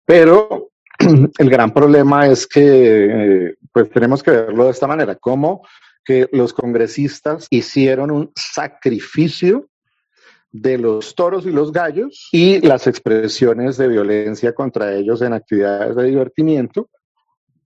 pero 0.04 0.72
el 1.38 1.50
gran 1.50 1.72
problema 1.72 2.28
es 2.28 2.48
que 2.48 3.54
pues 3.72 3.90
tenemos 3.92 4.24
que 4.24 4.32
verlo 4.32 4.66
de 4.66 4.72
esta 4.72 4.88
manera, 4.88 5.16
como 5.16 5.62
que 6.04 6.28
los 6.32 6.54
congresistas 6.54 7.46
hicieron 7.52 8.10
un 8.10 8.32
sacrificio 8.36 9.70
de 10.52 10.80
los 10.80 11.14
toros 11.14 11.46
y 11.46 11.52
los 11.52 11.72
gallos 11.72 12.30
y 12.32 12.62
las 12.62 12.88
expresiones 12.88 13.78
de 13.78 13.90
violencia 13.90 14.56
contra 14.56 14.96
ellos 14.96 15.22
en 15.22 15.34
actividades 15.34 15.96
de 15.96 16.06
divertimiento 16.06 16.90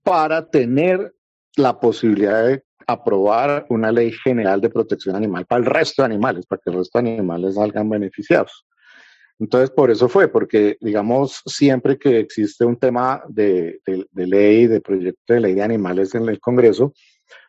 para 0.02 0.50
tener 0.50 1.14
la 1.56 1.78
posibilidad 1.78 2.46
de 2.46 2.64
aprobar 2.86 3.66
una 3.68 3.92
ley 3.92 4.12
general 4.12 4.60
de 4.60 4.70
protección 4.70 5.16
animal 5.16 5.46
para 5.46 5.60
el 5.60 5.66
resto 5.66 6.02
de 6.02 6.06
animales, 6.06 6.46
para 6.46 6.60
que 6.64 6.70
el 6.70 6.76
resto 6.76 7.00
de 7.00 7.10
animales 7.10 7.54
salgan 7.54 7.88
beneficiados. 7.88 8.66
Entonces, 9.38 9.70
por 9.70 9.90
eso 9.90 10.08
fue, 10.08 10.28
porque, 10.28 10.76
digamos, 10.80 11.42
siempre 11.46 11.98
que 11.98 12.20
existe 12.20 12.64
un 12.64 12.76
tema 12.76 13.22
de, 13.28 13.80
de 13.84 14.26
ley, 14.26 14.66
de 14.66 14.80
proyecto 14.80 15.34
de 15.34 15.40
ley 15.40 15.54
de 15.54 15.62
animales 15.62 16.14
en 16.14 16.28
el 16.28 16.38
Congreso, 16.38 16.92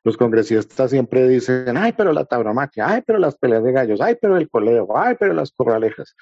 los 0.04 0.18
congresistas 0.18 0.92
siempre 0.92 1.28
dicen, 1.28 1.78
ay, 1.78 1.94
pero 1.94 2.12
la 2.12 2.26
tauromaquia, 2.26 2.90
ay, 2.90 3.02
pero 3.06 3.20
las 3.20 3.38
peleas 3.38 3.64
de 3.64 3.72
gallos, 3.72 4.02
ay, 4.02 4.18
pero 4.22 4.38
el 4.38 4.50
coleo, 4.50 4.88
ay, 4.96 5.16
pero 5.20 5.34
las 5.34 5.52
corralejas. 5.52 6.16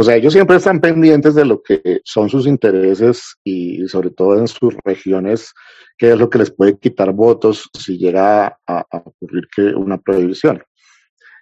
O 0.00 0.04
sea, 0.04 0.14
ellos 0.14 0.32
siempre 0.32 0.56
están 0.56 0.80
pendientes 0.80 1.34
de 1.34 1.44
lo 1.44 1.60
que 1.60 2.00
son 2.04 2.28
sus 2.28 2.46
intereses 2.46 3.34
y 3.42 3.88
sobre 3.88 4.10
todo 4.10 4.38
en 4.38 4.46
sus 4.46 4.76
regiones, 4.84 5.52
qué 5.96 6.12
es 6.12 6.18
lo 6.18 6.30
que 6.30 6.38
les 6.38 6.52
puede 6.52 6.78
quitar 6.78 7.12
votos 7.12 7.68
si 7.76 7.98
llega 7.98 8.56
a, 8.64 8.86
ocurrir 8.92 9.48
que 9.52 9.62
una 9.74 9.98
prohibición. 9.98 10.62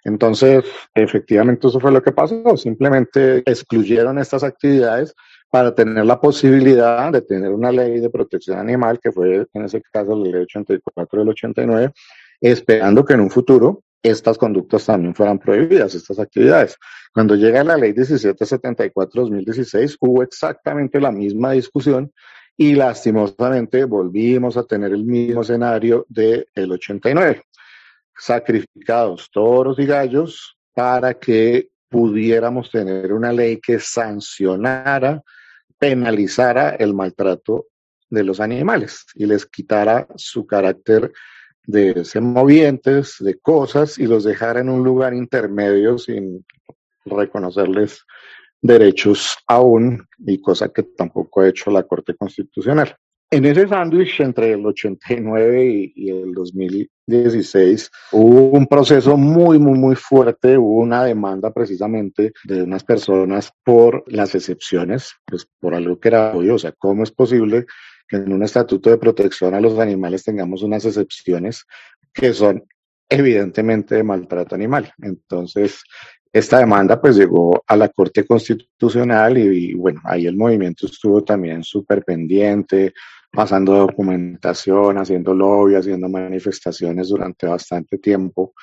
Entonces, 0.03 0.65
efectivamente, 0.95 1.67
eso 1.67 1.79
fue 1.79 1.91
lo 1.91 2.01
que 2.01 2.11
pasó. 2.11 2.57
Simplemente 2.57 3.43
excluyeron 3.45 4.17
estas 4.17 4.43
actividades 4.43 5.13
para 5.51 5.75
tener 5.75 6.03
la 6.07 6.19
posibilidad 6.19 7.11
de 7.11 7.21
tener 7.21 7.51
una 7.51 7.71
ley 7.71 7.99
de 7.99 8.09
protección 8.09 8.57
animal, 8.57 8.99
que 8.99 9.11
fue 9.11 9.45
en 9.53 9.65
ese 9.65 9.83
caso 9.91 10.15
la 10.15 10.31
ley 10.31 10.41
84 10.41 11.19
del 11.19 11.29
89, 11.29 11.91
esperando 12.41 13.05
que 13.05 13.13
en 13.13 13.21
un 13.21 13.29
futuro 13.29 13.83
estas 14.01 14.37
conductas 14.37 14.85
también 14.85 15.13
fueran 15.15 15.39
prohibidas, 15.39 15.95
estas 15.95 16.19
actividades. 16.19 16.77
Cuando 17.13 17.35
llega 17.35 17.63
la 17.63 17.77
ley 17.77 17.93
1774-2016, 17.93 19.97
hubo 19.99 20.23
exactamente 20.23 21.01
la 21.01 21.11
misma 21.11 21.51
discusión 21.51 22.11
y 22.55 22.75
lastimosamente 22.75 23.83
volvimos 23.85 24.57
a 24.57 24.63
tener 24.63 24.91
el 24.91 25.03
mismo 25.03 25.41
escenario 25.41 26.05
del 26.09 26.47
89. 26.55 27.43
Sacrificados 28.15 29.29
toros 29.31 29.79
y 29.79 29.85
gallos 29.85 30.57
para 30.73 31.13
que 31.13 31.69
pudiéramos 31.89 32.69
tener 32.71 33.13
una 33.13 33.31
ley 33.31 33.59
que 33.59 33.79
sancionara 33.79 35.23
penalizara 35.77 36.71
el 36.71 36.93
maltrato 36.93 37.67
de 38.09 38.23
los 38.23 38.39
animales 38.39 39.05
y 39.15 39.25
les 39.25 39.45
quitara 39.45 40.07
su 40.15 40.47
carácter 40.47 41.11
de 41.67 42.03
ser 42.05 42.23
movientes, 42.23 43.17
de 43.19 43.37
cosas, 43.37 43.99
y 43.99 44.07
los 44.07 44.23
dejara 44.23 44.61
en 44.61 44.69
un 44.69 44.83
lugar 44.83 45.13
intermedio 45.13 45.97
sin 45.97 46.43
reconocerles 47.05 48.05
derechos 48.61 49.37
aún, 49.45 50.07
y 50.17 50.41
cosa 50.41 50.69
que 50.69 50.83
tampoco 50.83 51.41
ha 51.41 51.49
hecho 51.49 51.69
la 51.69 51.83
Corte 51.83 52.15
Constitucional. 52.15 52.95
En 53.29 53.43
ese 53.43 53.67
sándwich 53.67 54.21
entre 54.21 54.53
el 54.53 54.65
89 54.65 55.91
y, 55.93 56.09
el 56.09 56.33
2016 56.33 57.91
hubo 58.13 58.51
un 58.51 58.67
proceso 58.67 59.17
muy, 59.17 59.59
muy, 59.59 59.77
muy 59.77 59.95
fuerte, 59.95 60.57
hubo 60.57 60.79
una 60.79 61.03
demanda 61.03 61.51
precisamente 61.51 62.31
de 62.45 62.63
unas 62.63 62.85
personas 62.85 63.51
por 63.65 64.05
las 64.07 64.33
excepciones, 64.33 65.11
pues 65.25 65.45
por 65.59 65.75
algo 65.75 65.99
que 65.99 66.07
era 66.07 66.31
obvio, 66.37 66.55
o 66.55 66.59
sea, 66.59 66.71
¿cómo 66.71 67.03
es 67.03 67.11
posible 67.11 67.65
que 68.07 68.17
en 68.17 68.31
un 68.31 68.43
estatuto 68.43 68.89
de 68.89 68.97
protección 68.97 69.53
a 69.53 69.61
los 69.61 69.77
animales 69.79 70.23
tengamos 70.23 70.63
unas 70.63 70.85
excepciones 70.85 71.65
que 72.13 72.33
son 72.33 72.63
evidentemente 73.09 73.95
de 73.95 74.03
maltrato 74.03 74.55
animal? 74.55 74.91
Entonces, 75.01 75.81
esta 76.31 76.59
demanda 76.59 76.99
pues 77.01 77.15
llegó 77.15 77.63
a 77.65 77.75
la 77.75 77.89
Corte 77.89 78.25
Constitucional 78.25 79.37
y, 79.37 79.73
bueno, 79.73 80.01
ahí 80.03 80.27
el 80.27 80.35
movimiento 80.35 80.85
estuvo 80.85 81.23
también 81.23 81.63
súper 81.63 82.03
pendiente, 82.03 82.93
pasando 83.31 83.73
documentación, 83.73 84.97
haciendo 84.97 85.33
lobby, 85.33 85.75
haciendo 85.75 86.09
manifestaciones 86.09 87.09
durante 87.09 87.47
bastante 87.47 87.97
tiempo 87.97 88.53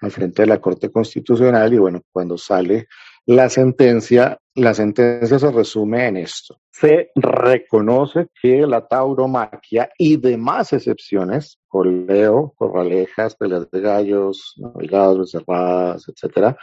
al 0.00 0.10
frente 0.10 0.42
de 0.42 0.48
la 0.48 0.60
Corte 0.60 0.90
Constitucional 0.90 1.72
y 1.72 1.78
bueno, 1.78 2.02
cuando 2.10 2.36
sale 2.36 2.88
la 3.26 3.48
sentencia, 3.48 4.38
la 4.54 4.74
sentencia 4.74 5.38
se 5.38 5.50
resume 5.50 6.08
en 6.08 6.16
esto. 6.16 6.58
Se 6.70 7.10
reconoce 7.14 8.28
que 8.40 8.66
la 8.66 8.86
tauromaquia 8.86 9.90
y 9.96 10.16
demás 10.16 10.72
excepciones, 10.72 11.58
coleo, 11.68 12.52
corralejas, 12.56 13.36
peleas 13.36 13.70
de 13.70 13.80
gallos, 13.80 14.54
navegados, 14.56 15.18
reservadas, 15.18 16.08
etcétera, 16.08 16.56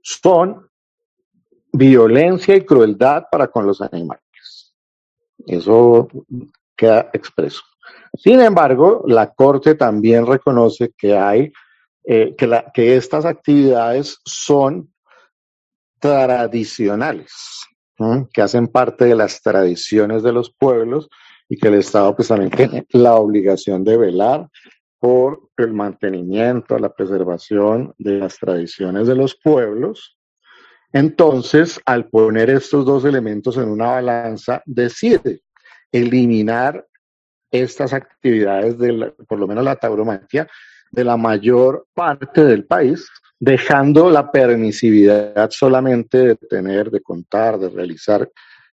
son 0.00 0.68
violencia 1.72 2.54
y 2.54 2.64
crueldad 2.64 3.24
para 3.30 3.48
con 3.48 3.66
los 3.66 3.80
animales. 3.80 4.74
Eso 5.46 6.08
queda 6.76 7.10
expreso. 7.12 7.62
Sin 8.16 8.40
embargo, 8.40 9.02
la 9.06 9.32
Corte 9.34 9.74
también 9.74 10.24
reconoce 10.24 10.92
que 10.96 11.16
hay, 11.16 11.52
eh, 12.04 12.34
que, 12.36 12.64
que 12.72 12.96
estas 12.96 13.24
actividades 13.24 14.20
son 14.24 14.93
tradicionales, 16.04 17.32
que 18.30 18.42
hacen 18.42 18.68
parte 18.68 19.06
de 19.06 19.14
las 19.14 19.40
tradiciones 19.40 20.22
de 20.22 20.32
los 20.32 20.52
pueblos 20.52 21.08
y 21.48 21.56
que 21.56 21.68
el 21.68 21.74
Estado 21.76 22.14
pues 22.14 22.28
también 22.28 22.50
tiene 22.50 22.86
la 22.90 23.14
obligación 23.14 23.82
de 23.84 23.96
velar 23.96 24.46
por 24.98 25.48
el 25.56 25.72
mantenimiento, 25.72 26.78
la 26.78 26.92
preservación 26.92 27.94
de 27.96 28.18
las 28.18 28.36
tradiciones 28.36 29.06
de 29.06 29.14
los 29.14 29.34
pueblos. 29.42 30.18
Entonces, 30.92 31.80
al 31.86 32.10
poner 32.10 32.50
estos 32.50 32.84
dos 32.84 33.06
elementos 33.06 33.56
en 33.56 33.70
una 33.70 33.92
balanza, 33.92 34.62
decide 34.66 35.40
eliminar 35.90 36.86
estas 37.50 37.94
actividades, 37.94 38.76
de 38.76 39.14
por 39.26 39.38
lo 39.38 39.46
menos 39.46 39.64
la 39.64 39.76
tauromaquia, 39.76 40.46
de 40.90 41.04
la 41.04 41.16
mayor 41.16 41.86
parte 41.94 42.44
del 42.44 42.66
país, 42.66 43.08
dejando 43.38 44.10
la 44.10 44.30
permisividad 44.30 45.50
solamente 45.50 46.18
de 46.18 46.36
tener, 46.36 46.90
de 46.90 47.00
contar, 47.00 47.58
de 47.58 47.68
realizar 47.68 48.30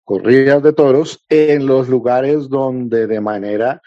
corridas 0.04 0.62
de 0.62 0.72
toros 0.72 1.24
en 1.28 1.66
los 1.66 1.88
lugares 1.88 2.48
donde 2.48 3.06
de 3.06 3.20
manera 3.20 3.80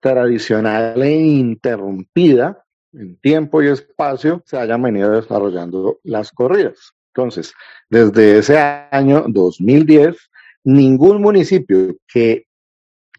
tradicional 0.00 1.00
e 1.02 1.12
interrumpida, 1.12 2.64
en 2.92 3.16
tiempo 3.20 3.62
y 3.62 3.68
espacio, 3.68 4.42
se 4.44 4.58
hayan 4.58 4.82
venido 4.82 5.10
desarrollando 5.10 6.00
las 6.02 6.30
corridas. 6.32 6.92
Entonces, 7.14 7.54
desde 7.88 8.38
ese 8.38 8.58
año 8.58 9.24
2010, 9.28 10.16
ningún 10.64 11.22
municipio 11.22 11.96
que 12.06 12.46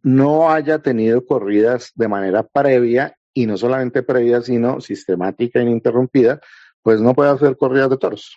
no 0.01 0.51
haya 0.51 0.79
tenido 0.79 1.25
corridas 1.25 1.91
de 1.95 2.07
manera 2.07 2.43
previa, 2.43 3.15
y 3.33 3.47
no 3.47 3.57
solamente 3.57 4.03
previa, 4.03 4.41
sino 4.41 4.79
sistemática 4.79 5.59
e 5.59 5.63
ininterrumpida, 5.63 6.39
pues 6.83 7.01
no 7.01 7.13
puede 7.13 7.31
hacer 7.31 7.57
corridas 7.57 7.89
de 7.89 7.97
toros. 7.97 8.35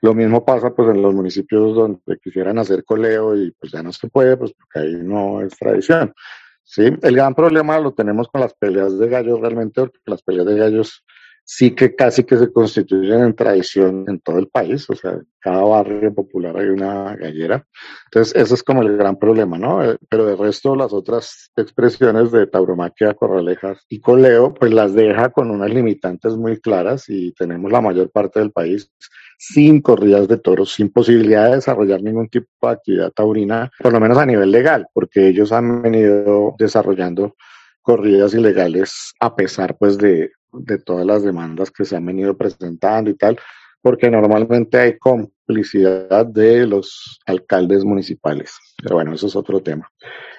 Lo 0.00 0.14
mismo 0.14 0.44
pasa 0.44 0.74
pues 0.74 0.88
en 0.88 1.02
los 1.02 1.14
municipios 1.14 1.74
donde 1.74 2.18
quisieran 2.22 2.58
hacer 2.58 2.84
coleo 2.84 3.36
y 3.36 3.52
pues 3.52 3.70
ya 3.72 3.82
no 3.82 3.92
se 3.92 4.08
puede, 4.08 4.36
pues 4.36 4.52
porque 4.52 4.80
ahí 4.80 4.96
no 5.02 5.40
es 5.42 5.56
tradición. 5.56 6.12
Sí, 6.64 6.84
el 6.84 7.16
gran 7.16 7.34
problema 7.34 7.78
lo 7.78 7.92
tenemos 7.92 8.28
con 8.28 8.40
las 8.40 8.54
peleas 8.54 8.98
de 8.98 9.08
gallos 9.08 9.40
realmente, 9.40 9.80
porque 9.82 9.98
las 10.06 10.22
peleas 10.22 10.46
de 10.46 10.56
gallos 10.56 11.04
sí 11.52 11.72
que 11.72 11.96
casi 11.96 12.22
que 12.22 12.38
se 12.38 12.52
constituyen 12.52 13.22
en 13.22 13.34
tradición 13.34 14.04
en 14.06 14.20
todo 14.20 14.38
el 14.38 14.46
país, 14.46 14.88
o 14.88 14.94
sea, 14.94 15.18
cada 15.40 15.64
barrio 15.64 16.14
popular 16.14 16.56
hay 16.56 16.68
una 16.68 17.16
gallera. 17.16 17.66
Entonces, 18.04 18.36
ese 18.36 18.54
es 18.54 18.62
como 18.62 18.82
el 18.82 18.96
gran 18.96 19.18
problema, 19.18 19.58
¿no? 19.58 19.82
Eh, 19.82 19.96
pero 20.08 20.26
de 20.26 20.36
resto, 20.36 20.76
las 20.76 20.92
otras 20.92 21.50
expresiones 21.56 22.30
de 22.30 22.46
tauromaquia, 22.46 23.14
corralejas 23.14 23.84
y 23.88 23.98
coleo, 24.00 24.54
pues 24.54 24.72
las 24.72 24.94
deja 24.94 25.30
con 25.30 25.50
unas 25.50 25.70
limitantes 25.70 26.36
muy 26.36 26.60
claras 26.60 27.08
y 27.08 27.32
tenemos 27.32 27.72
la 27.72 27.80
mayor 27.80 28.10
parte 28.12 28.38
del 28.38 28.52
país 28.52 28.88
sin 29.36 29.82
corridas 29.82 30.28
de 30.28 30.38
toros, 30.38 30.72
sin 30.72 30.92
posibilidad 30.92 31.48
de 31.48 31.56
desarrollar 31.56 32.00
ningún 32.00 32.28
tipo 32.28 32.46
de 32.62 32.70
actividad 32.70 33.10
taurina, 33.10 33.72
por 33.82 33.92
lo 33.92 33.98
menos 33.98 34.18
a 34.18 34.26
nivel 34.26 34.52
legal, 34.52 34.86
porque 34.94 35.26
ellos 35.26 35.50
han 35.50 35.82
venido 35.82 36.54
desarrollando 36.60 37.34
corridas 37.82 38.34
ilegales 38.34 39.14
a 39.18 39.34
pesar 39.34 39.76
pues 39.78 39.98
de, 39.98 40.30
de 40.52 40.78
todas 40.78 41.06
las 41.06 41.22
demandas 41.22 41.70
que 41.70 41.84
se 41.84 41.96
han 41.96 42.06
venido 42.06 42.36
presentando 42.36 43.10
y 43.10 43.14
tal, 43.14 43.38
porque 43.82 44.10
normalmente 44.10 44.78
hay 44.78 44.98
complicidad 44.98 46.26
de 46.26 46.66
los 46.66 47.20
alcaldes 47.26 47.84
municipales. 47.84 48.58
Pero 48.82 48.96
bueno, 48.96 49.14
eso 49.14 49.26
es 49.26 49.36
otro 49.36 49.60
tema. 49.60 49.90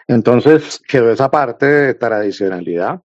Entonces 0.08 0.82
quedó 0.88 1.12
esa 1.12 1.30
parte 1.30 1.65
de 1.65 1.94
tradicionalidad. 1.94 3.01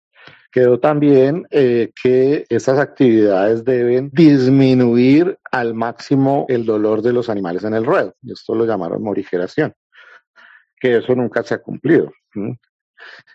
Quedó 0.52 0.80
también 0.80 1.46
eh, 1.52 1.92
que 2.02 2.46
estas 2.48 2.80
actividades 2.80 3.66
deben 3.66 4.10
disminuir 4.14 5.38
al 5.52 5.74
máximo 5.74 6.46
el 6.48 6.66
dolor 6.66 7.02
de 7.02 7.12
los 7.12 7.30
animales 7.30 7.66
en 7.66 7.74
el 7.74 7.86
ruedo. 7.86 8.16
Esto 8.26 8.56
lo 8.56 8.66
llamaron 8.66 9.04
morigeración, 9.04 9.74
que 10.80 10.98
eso 10.98 11.14
nunca 11.14 11.44
se 11.44 11.56
ha 11.56 11.62
cumplido. 11.62 12.10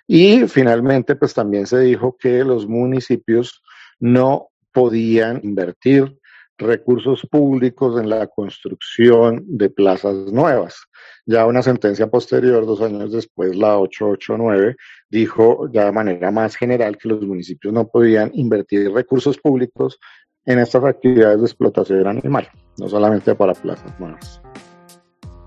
Y 0.07 0.47
finalmente, 0.49 1.17
pues 1.17 1.35
también 1.35 1.67
se 1.67 1.81
dijo 1.81 2.17
que 2.19 2.45
los 2.45 2.67
municipios 2.67 3.62
no 3.99 4.49
podían 4.73 5.41
invertir 5.43 6.17
recursos 6.61 7.27
públicos 7.31 8.00
en 8.00 8.09
la 8.09 8.27
construcción 8.27 9.45
de 9.47 9.71
plazas 9.71 10.15
nuevas. 10.33 10.83
Ya 11.27 11.47
una 11.47 11.62
sentencia 11.62 12.09
posterior, 12.09 12.67
dos 12.67 12.83
años 12.83 13.12
después, 13.12 13.57
la 13.57 13.79
889, 13.79 14.77
dijo 15.09 15.71
ya 15.73 15.87
de 15.87 15.93
manera 15.93 16.31
más 16.31 16.57
general 16.57 16.99
que 16.99 17.09
los 17.09 17.23
municipios 17.23 17.73
no 17.73 17.89
podían 17.89 18.31
invertir 18.35 18.91
recursos 18.93 19.39
públicos 19.39 19.99
en 20.45 20.59
estas 20.59 20.85
actividades 20.85 21.41
de 21.41 21.47
explotación 21.47 22.07
animal, 22.07 22.49
no 22.79 22.89
solamente 22.89 23.35
para 23.35 23.55
plazas 23.55 23.99
nuevas. 23.99 24.41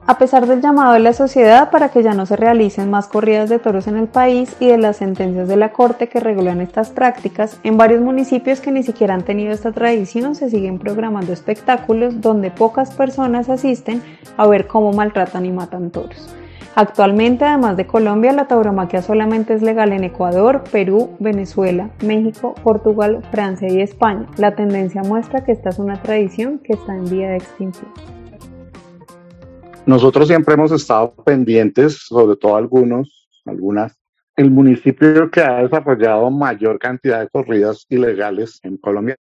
A 0.05 0.17
pesar 0.17 0.47
del 0.47 0.59
llamado 0.59 0.91
de 0.93 0.99
la 0.99 1.13
sociedad 1.13 1.71
para 1.71 1.87
que 1.87 2.03
ya 2.03 2.13
no 2.13 2.25
se 2.25 2.35
realicen 2.35 2.89
más 2.89 3.07
corridas 3.07 3.49
de 3.49 3.57
toros 3.57 3.87
en 3.87 3.95
el 3.95 4.07
país 4.07 4.53
y 4.59 4.67
de 4.67 4.77
las 4.77 4.97
sentencias 4.97 5.47
de 5.47 5.55
la 5.55 5.71
Corte 5.71 6.09
que 6.09 6.19
regulan 6.19 6.59
estas 6.59 6.89
prácticas, 6.89 7.57
en 7.63 7.77
varios 7.77 8.01
municipios 8.01 8.59
que 8.59 8.73
ni 8.73 8.83
siquiera 8.83 9.13
han 9.13 9.23
tenido 9.23 9.53
esta 9.53 9.71
tradición 9.71 10.35
se 10.35 10.49
siguen 10.49 10.77
programando 10.77 11.31
espectáculos 11.31 12.19
donde 12.19 12.51
pocas 12.51 12.93
personas 12.93 13.47
asisten 13.47 14.03
a 14.35 14.45
ver 14.45 14.67
cómo 14.67 14.91
maltratan 14.91 15.45
y 15.45 15.53
matan 15.53 15.89
toros. 15.89 16.35
Actualmente, 16.75 17.45
además 17.45 17.77
de 17.77 17.87
Colombia, 17.87 18.33
la 18.33 18.47
tauromaquia 18.47 19.01
solamente 19.01 19.53
es 19.53 19.61
legal 19.61 19.93
en 19.93 20.03
Ecuador, 20.03 20.65
Perú, 20.69 21.11
Venezuela, 21.19 21.91
México, 22.03 22.55
Portugal, 22.61 23.21
Francia 23.31 23.69
y 23.71 23.79
España. 23.79 24.25
La 24.35 24.53
tendencia 24.55 25.01
muestra 25.01 25.45
que 25.45 25.53
esta 25.53 25.69
es 25.69 25.79
una 25.79 26.01
tradición 26.01 26.59
que 26.59 26.73
está 26.73 26.93
en 26.93 27.09
vía 27.09 27.29
de 27.29 27.37
extinción. 27.37 27.89
Nosotros 29.85 30.29
siempre 30.29 30.53
hemos 30.53 30.71
estado 30.71 31.13
pendientes, 31.25 32.05
sobre 32.07 32.37
todo 32.37 32.55
algunos, 32.55 33.27
algunas. 33.45 33.93
El 34.35 34.49
municipio 34.49 35.29
que 35.29 35.41
ha 35.41 35.61
desarrollado 35.61 36.31
mayor 36.31 36.79
cantidad 36.79 37.19
de 37.19 37.27
corridas 37.27 37.85
ilegales 37.89 38.59
en 38.63 38.77
Colombia 38.77 39.17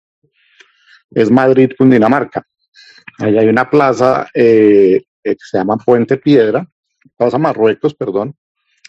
es 1.12 1.30
Madrid, 1.30 1.72
Cundinamarca. 1.78 2.44
Ahí 3.20 3.38
hay 3.38 3.48
una 3.48 3.70
plaza 3.70 4.28
eh, 4.34 5.04
que 5.24 5.36
se 5.40 5.60
llama 5.60 5.78
Puente 5.78 6.18
Piedra, 6.18 6.68
Plaza 7.16 7.38
Marruecos, 7.38 7.94
perdón, 7.94 8.36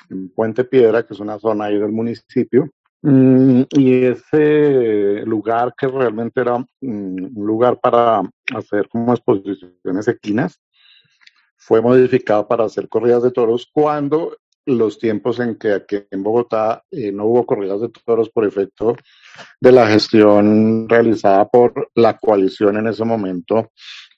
en 0.09 0.31
Puente 0.31 0.65
Piedra, 0.65 1.07
que 1.07 1.13
es 1.13 1.21
una 1.21 1.39
zona 1.39 1.67
ahí 1.67 1.79
del 1.79 1.93
municipio. 1.93 2.71
Mm, 3.03 3.63
y 3.71 4.05
ese 4.05 5.23
lugar 5.25 5.75
que 5.79 5.87
realmente 5.87 6.41
era 6.41 6.59
mm, 6.59 7.37
un 7.37 7.47
lugar 7.47 7.79
para 7.79 8.23
hacer 8.55 8.89
como 8.89 9.13
exposiciones 9.13 10.09
equinas, 10.09 10.59
fue 11.69 11.83
modificado 11.83 12.49
para 12.49 12.65
hacer 12.65 12.89
corridas 12.89 13.23
de 13.23 13.31
toros 13.31 13.69
cuando 13.71 14.39
los 14.65 14.99
tiempos 14.99 15.39
en 15.39 15.57
que 15.57 15.75
aquí 15.75 15.99
en 16.11 16.23
Bogotá 16.23 16.83
eh, 16.91 17.13
no 17.13 17.27
hubo 17.27 17.45
corridas 17.45 17.83
de 17.83 17.91
toros 17.91 18.31
por 18.31 18.47
efecto 18.47 18.97
de 19.61 19.73
la 19.73 19.87
gestión 19.87 20.89
realizada 20.89 21.47
por 21.47 21.91
la 21.95 22.17
coalición 22.17 22.79
en 22.79 22.87
ese 22.87 23.05
momento 23.05 23.73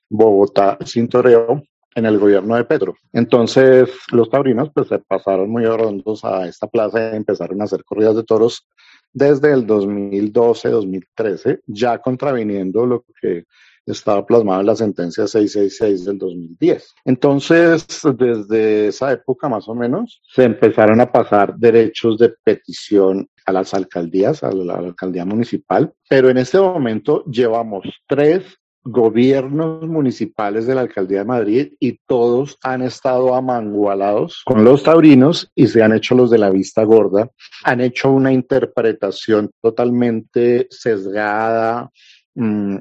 Bogotá 0.09 0.79
sin 0.85 1.09
toreo 1.09 1.65
en 1.97 2.07
el 2.07 2.21
gobierno 2.21 2.55
de 2.55 2.65
Petro. 2.65 2.95
Entonces 3.13 3.91
los 4.13 4.31
taurinos 4.31 4.71
pues 4.73 4.87
se 4.87 5.01
pasaron 5.01 5.51
muy 5.51 5.67
rondos 5.67 6.25
a 6.25 6.47
esta 6.47 6.69
plaza 6.69 7.01
y 7.01 7.17
empezaron 7.17 7.61
a 7.61 7.65
hacer 7.65 7.83
corridas 7.83 8.15
de 8.15 8.23
toros 8.23 8.65
desde 9.13 9.53
el 9.53 9.67
2012-2013, 9.67 11.63
ya 11.67 11.99
contraviniendo 11.99 12.87
lo 12.87 13.05
que 13.21 13.47
estaba 13.87 14.25
plasmado 14.25 14.61
en 14.61 14.67
la 14.67 14.77
sentencia 14.77 15.27
666 15.27 16.05
del 16.05 16.19
2010. 16.19 16.95
Entonces, 17.05 17.87
desde 18.17 18.89
esa 18.89 19.13
época 19.13 19.49
más 19.49 19.69
o 19.69 19.75
menos, 19.75 20.23
se 20.29 20.45
empezaron 20.45 21.01
a 21.01 21.11
pasar 21.11 21.57
derechos 21.57 22.19
de 22.19 22.35
petición 22.45 23.29
a 23.47 23.53
las 23.53 23.75
alcaldías, 23.75 24.43
a 24.43 24.53
la, 24.53 24.75
alcaldía 24.75 25.25
municipal, 25.25 25.93
pero 26.09 26.29
en 26.31 26.39
este 26.39 26.59
momento 26.59 27.25
llevamos 27.25 27.85
tres 28.07 28.45
gobiernos 28.83 29.87
municipales 29.87 30.67
de 30.67 30.75
la 30.75 30.81
alcaldía 30.81 31.19
de 31.19 31.25
Madrid 31.27 31.73
y 31.79 31.99
todos 32.07 32.57
han 32.63 32.81
estado 32.81 33.35
amangualados 33.35 34.41
con 34.47 34.65
los 34.65 34.83
taurinos 34.83 35.51
y 35.55 35.67
se 35.67 35.83
han 35.83 35.93
hecho 35.93 36.15
los 36.15 36.31
de 36.31 36.39
la 36.39 36.49
vista 36.49 36.83
gorda, 36.85 37.29
han 37.65 37.83
hecho 37.83 38.11
una 38.11 38.33
interpretación 38.33 39.51
totalmente 39.61 40.67
sesgada, 40.71 41.91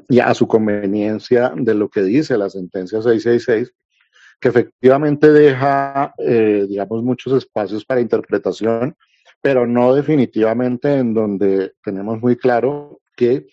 y 0.08 0.20
a 0.20 0.34
su 0.34 0.48
conveniencia 0.48 1.52
de 1.56 1.74
lo 1.74 1.90
que 1.90 2.02
dice 2.02 2.38
la 2.38 2.50
sentencia 2.50 3.02
666, 3.02 3.74
que 4.40 4.48
efectivamente 4.48 5.32
deja, 5.32 6.14
eh, 6.18 6.66
digamos, 6.68 7.04
muchos 7.04 7.34
espacios 7.34 7.84
para 7.84 8.00
interpretación, 8.00 8.96
pero 9.42 9.68
no 9.68 9.94
definitivamente 9.94 10.94
en 10.94 11.14
donde 11.14 11.74
tenemos 11.84 12.22
muy 12.22 12.38
claro 12.38 13.02
que 13.16 13.48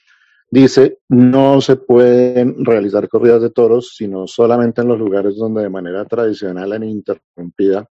dice 0.48 0.98
no 1.08 1.60
se 1.60 1.76
pueden 1.76 2.64
realizar 2.64 3.08
corridas 3.08 3.42
de 3.42 3.50
toros, 3.50 3.94
sino 3.96 4.28
solamente 4.28 4.82
en 4.82 4.88
los 4.88 4.98
lugares 4.98 5.36
donde 5.36 5.62
de 5.62 5.70
manera 5.70 6.04
tradicional 6.04 6.72
e 6.72 6.76
ininterrumpida 6.76 7.88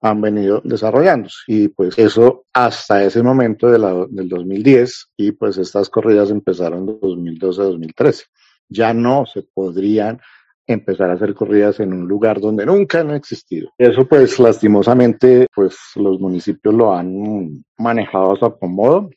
han 0.00 0.20
venido 0.20 0.60
desarrollándose. 0.64 1.36
Y 1.46 1.68
pues 1.68 1.98
eso 1.98 2.44
hasta 2.52 3.02
ese 3.02 3.22
momento 3.22 3.68
de 3.70 3.78
la, 3.78 4.06
del 4.08 4.28
2010 4.28 5.10
y 5.16 5.32
pues 5.32 5.58
estas 5.58 5.90
corridas 5.90 6.30
empezaron 6.30 6.88
en 6.88 7.00
2012-2013. 7.00 8.24
Ya 8.68 8.92
no 8.92 9.26
se 9.26 9.42
podrían 9.42 10.20
empezar 10.66 11.10
a 11.10 11.14
hacer 11.14 11.34
corridas 11.34 11.80
en 11.80 11.94
un 11.94 12.06
lugar 12.06 12.40
donde 12.40 12.66
nunca 12.66 13.00
han 13.00 13.10
existido. 13.12 13.70
Eso 13.78 14.06
pues 14.06 14.38
lastimosamente 14.38 15.46
pues 15.54 15.76
los 15.96 16.20
municipios 16.20 16.74
lo 16.74 16.94
han 16.94 17.64
manejado 17.78 18.32
a 18.32 18.36
su 18.36 18.44
acomodo, 18.44 19.08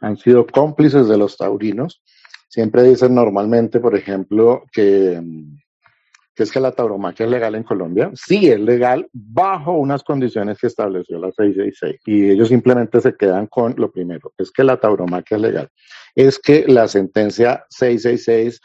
han 0.00 0.16
sido 0.16 0.46
cómplices 0.46 1.08
de 1.08 1.18
los 1.18 1.36
taurinos. 1.36 2.00
Siempre 2.48 2.84
dicen 2.84 3.14
normalmente, 3.14 3.80
por 3.80 3.96
ejemplo, 3.96 4.62
que 4.72 5.20
que 6.38 6.44
es 6.44 6.52
que 6.52 6.60
la 6.60 6.70
tauromaquia 6.70 7.26
es 7.26 7.32
legal 7.32 7.56
en 7.56 7.64
Colombia. 7.64 8.12
Sí, 8.14 8.48
es 8.48 8.60
legal 8.60 9.08
bajo 9.12 9.72
unas 9.72 10.04
condiciones 10.04 10.56
que 10.56 10.68
estableció 10.68 11.18
la 11.18 11.32
666. 11.32 12.00
Y 12.06 12.30
ellos 12.30 12.46
simplemente 12.46 13.00
se 13.00 13.16
quedan 13.16 13.48
con 13.48 13.74
lo 13.76 13.90
primero, 13.90 14.32
es 14.38 14.52
que 14.52 14.62
la 14.62 14.76
tauromaquia 14.76 15.36
es 15.36 15.42
legal. 15.42 15.68
Es 16.14 16.38
que 16.38 16.64
la 16.68 16.86
sentencia 16.86 17.64
666 17.70 18.60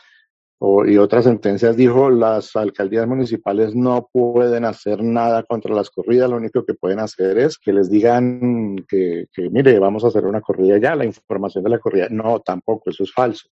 y 0.86 0.98
otras 0.98 1.26
sentencias 1.26 1.76
dijo 1.76 2.12
las 2.12 2.56
alcaldías 2.56 3.08
municipales 3.08 3.74
no 3.76 4.08
pueden 4.12 4.66
hacer 4.66 5.04
nada 5.04 5.42
contra 5.42 5.74
las 5.74 5.90
corridas, 5.90 6.30
lo 6.30 6.38
único 6.38 6.64
que 6.64 6.76
pueden 6.76 7.00
hacer 7.00 7.40
es 7.40 7.58
que 7.58 7.74
les 7.74 7.90
digan 7.90 8.76
que, 8.88 9.26
que 9.34 9.50
mire, 9.50 9.80
vamos 9.80 10.06
a 10.06 10.10
hacer 10.10 10.26
una 10.26 10.42
corrida 10.42 10.78
ya, 10.78 10.96
la 10.96 11.06
información 11.06 11.64
de 11.64 11.72
la 11.72 11.80
corrida. 11.80 12.08
No, 12.12 12.40
tampoco, 12.40 12.92
eso 12.92 13.04
es 13.04 13.12
falso. 13.12 13.50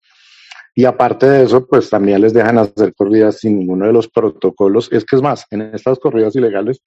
Y 0.78 0.86
aparte 0.86 1.28
de 1.28 1.44
eso, 1.44 1.66
pues 1.66 1.90
también 1.90 2.22
les 2.22 2.36
dejan 2.36 2.60
hacer 2.60 2.94
corridas 2.94 3.40
sin 3.40 3.58
ninguno 3.58 3.88
de 3.88 3.94
los 3.94 4.08
protocolos. 4.08 4.88
Es 4.92 5.06
que 5.06 5.16
es 5.16 5.24
más, 5.24 5.44
en 5.50 5.64
estas 5.64 5.98
corridas 5.98 6.36
ilegales 6.36 6.84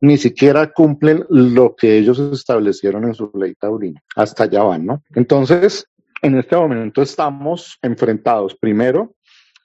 ni 0.00 0.16
siquiera 0.16 0.72
cumplen 0.72 1.26
lo 1.28 1.76
que 1.76 1.98
ellos 1.98 2.18
establecieron 2.18 3.04
en 3.04 3.12
su 3.12 3.30
ley 3.34 3.54
taurina. 3.54 4.00
Hasta 4.14 4.44
allá 4.44 4.62
van, 4.62 4.86
¿no? 4.86 5.02
Entonces, 5.14 5.86
en 6.22 6.38
este 6.38 6.56
momento 6.56 7.02
estamos 7.02 7.78
enfrentados 7.82 8.54
primero 8.54 9.16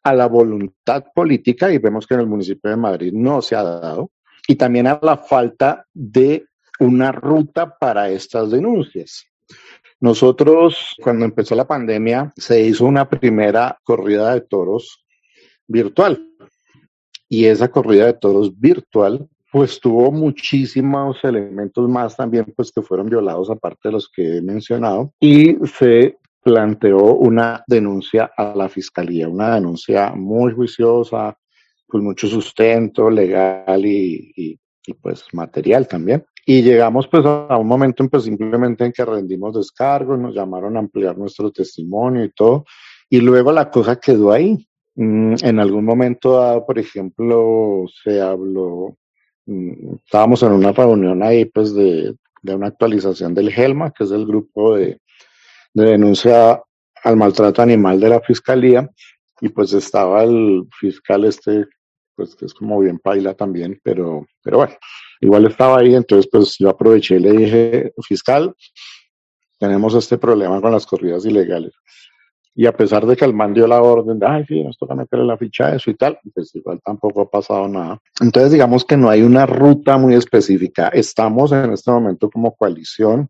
a 0.03 0.13
la 0.15 0.27
voluntad 0.27 1.05
política 1.15 1.71
y 1.71 1.77
vemos 1.77 2.05
que 2.05 2.15
en 2.15 2.19
el 2.19 2.27
municipio 2.27 2.71
de 2.71 2.75
Madrid 2.75 3.13
no 3.13 3.41
se 3.41 3.55
ha 3.55 3.63
dado 3.63 4.11
y 4.49 4.55
también 4.55 4.87
a 4.87 4.99
la 5.01 5.15
falta 5.15 5.85
de 5.93 6.45
una 6.81 7.13
ruta 7.13 7.77
para 7.79 8.09
estas 8.09 8.51
denuncias. 8.51 9.30
Nosotros, 9.99 10.95
cuando 11.01 11.25
empezó 11.25 11.55
la 11.55 11.67
pandemia, 11.67 12.33
se 12.35 12.61
hizo 12.61 12.85
una 12.85 13.07
primera 13.07 13.79
corrida 13.83 14.33
de 14.33 14.41
toros 14.41 15.05
virtual. 15.67 16.27
Y 17.29 17.45
esa 17.45 17.69
corrida 17.69 18.07
de 18.07 18.13
toros 18.13 18.59
virtual, 18.59 19.29
pues 19.51 19.79
tuvo 19.79 20.11
muchísimos 20.11 21.17
elementos 21.23 21.87
más 21.87 22.17
también, 22.17 22.51
pues 22.55 22.71
que 22.71 22.81
fueron 22.81 23.09
violados 23.09 23.49
aparte 23.49 23.89
de 23.89 23.91
los 23.91 24.09
que 24.09 24.37
he 24.37 24.41
mencionado. 24.41 25.13
Y 25.19 25.55
se 25.77 26.17
planteó 26.41 27.13
una 27.13 27.63
denuncia 27.67 28.31
a 28.35 28.55
la 28.55 28.69
fiscalía, 28.69 29.29
una 29.29 29.55
denuncia 29.55 30.13
muy 30.15 30.51
juiciosa, 30.53 31.37
con 31.87 32.03
mucho 32.03 32.27
sustento 32.27 33.09
legal 33.09 33.85
y, 33.85 34.57
y 34.85 34.93
pues 34.93 35.25
material 35.33 35.87
también. 35.87 36.25
Y 36.45 36.61
llegamos 36.63 37.07
pues 37.07 37.23
a 37.25 37.57
un 37.57 37.67
momento 37.67 38.07
pues 38.09 38.23
simplemente 38.23 38.85
en 38.85 38.91
que 38.91 39.05
rendimos 39.05 39.55
descargos, 39.55 40.19
nos 40.19 40.33
llamaron 40.33 40.75
a 40.75 40.79
ampliar 40.79 41.17
nuestro 41.17 41.51
testimonio 41.51 42.23
y 42.23 42.31
todo, 42.31 42.65
y 43.09 43.19
luego 43.19 43.51
la 43.51 43.69
cosa 43.69 43.99
quedó 43.99 44.31
ahí. 44.31 44.67
Mm, 44.95 45.35
en 45.41 45.59
algún 45.59 45.85
momento 45.85 46.63
por 46.65 46.79
ejemplo, 46.79 47.85
se 48.03 48.19
habló, 48.19 48.97
mm, 49.45 49.95
estábamos 50.05 50.43
en 50.43 50.51
una 50.53 50.71
reunión 50.71 51.23
ahí, 51.23 51.45
pues, 51.45 51.73
de, 51.73 52.15
de 52.41 52.55
una 52.55 52.67
actualización 52.67 53.33
del 53.33 53.51
GELMA, 53.51 53.91
que 53.91 54.03
es 54.03 54.11
el 54.11 54.25
grupo 54.25 54.75
de 54.75 54.99
denuncia 55.73 56.61
al 57.03 57.17
maltrato 57.17 57.61
animal 57.61 57.99
de 57.99 58.09
la 58.09 58.21
fiscalía, 58.21 58.89
y 59.41 59.49
pues 59.49 59.73
estaba 59.73 60.23
el 60.23 60.67
fiscal 60.79 61.25
este, 61.25 61.65
pues 62.21 62.35
que 62.35 62.45
es 62.45 62.53
como 62.53 62.79
bien 62.79 62.99
paila 62.99 63.33
también, 63.33 63.79
pero, 63.83 64.27
pero 64.43 64.57
bueno, 64.57 64.73
igual 65.21 65.47
estaba 65.47 65.79
ahí, 65.79 65.95
entonces 65.95 66.29
pues 66.31 66.55
yo 66.59 66.69
aproveché 66.69 67.15
y 67.15 67.19
le 67.19 67.31
dije, 67.31 67.93
fiscal, 68.07 68.53
tenemos 69.57 69.95
este 69.95 70.19
problema 70.19 70.61
con 70.61 70.71
las 70.71 70.85
corridas 70.85 71.25
ilegales. 71.25 71.73
Y 72.53 72.67
a 72.67 72.73
pesar 72.73 73.07
de 73.07 73.15
que 73.15 73.25
el 73.25 73.33
man 73.33 73.55
dio 73.55 73.65
la 73.65 73.81
orden 73.81 74.19
de, 74.19 74.27
ay, 74.27 74.45
sí, 74.47 74.61
nos 74.61 74.77
toca 74.77 74.93
meterle 74.93 75.25
la 75.25 75.37
ficha 75.37 75.67
a 75.67 75.75
eso 75.75 75.89
y 75.89 75.95
tal, 75.95 76.19
pues 76.31 76.53
igual 76.53 76.79
tampoco 76.85 77.21
ha 77.21 77.29
pasado 77.29 77.67
nada. 77.67 77.97
Entonces, 78.19 78.51
digamos 78.51 78.85
que 78.85 78.97
no 78.97 79.09
hay 79.09 79.23
una 79.23 79.47
ruta 79.47 79.97
muy 79.97 80.13
específica. 80.13 80.89
Estamos 80.89 81.51
en 81.53 81.71
este 81.73 81.89
momento 81.89 82.29
como 82.29 82.53
coalición 82.55 83.29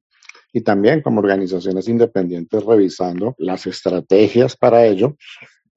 y 0.51 0.61
también 0.61 1.01
como 1.01 1.21
organizaciones 1.21 1.87
independientes 1.87 2.65
revisando 2.65 3.35
las 3.37 3.67
estrategias 3.67 4.57
para 4.57 4.85
ello. 4.85 5.15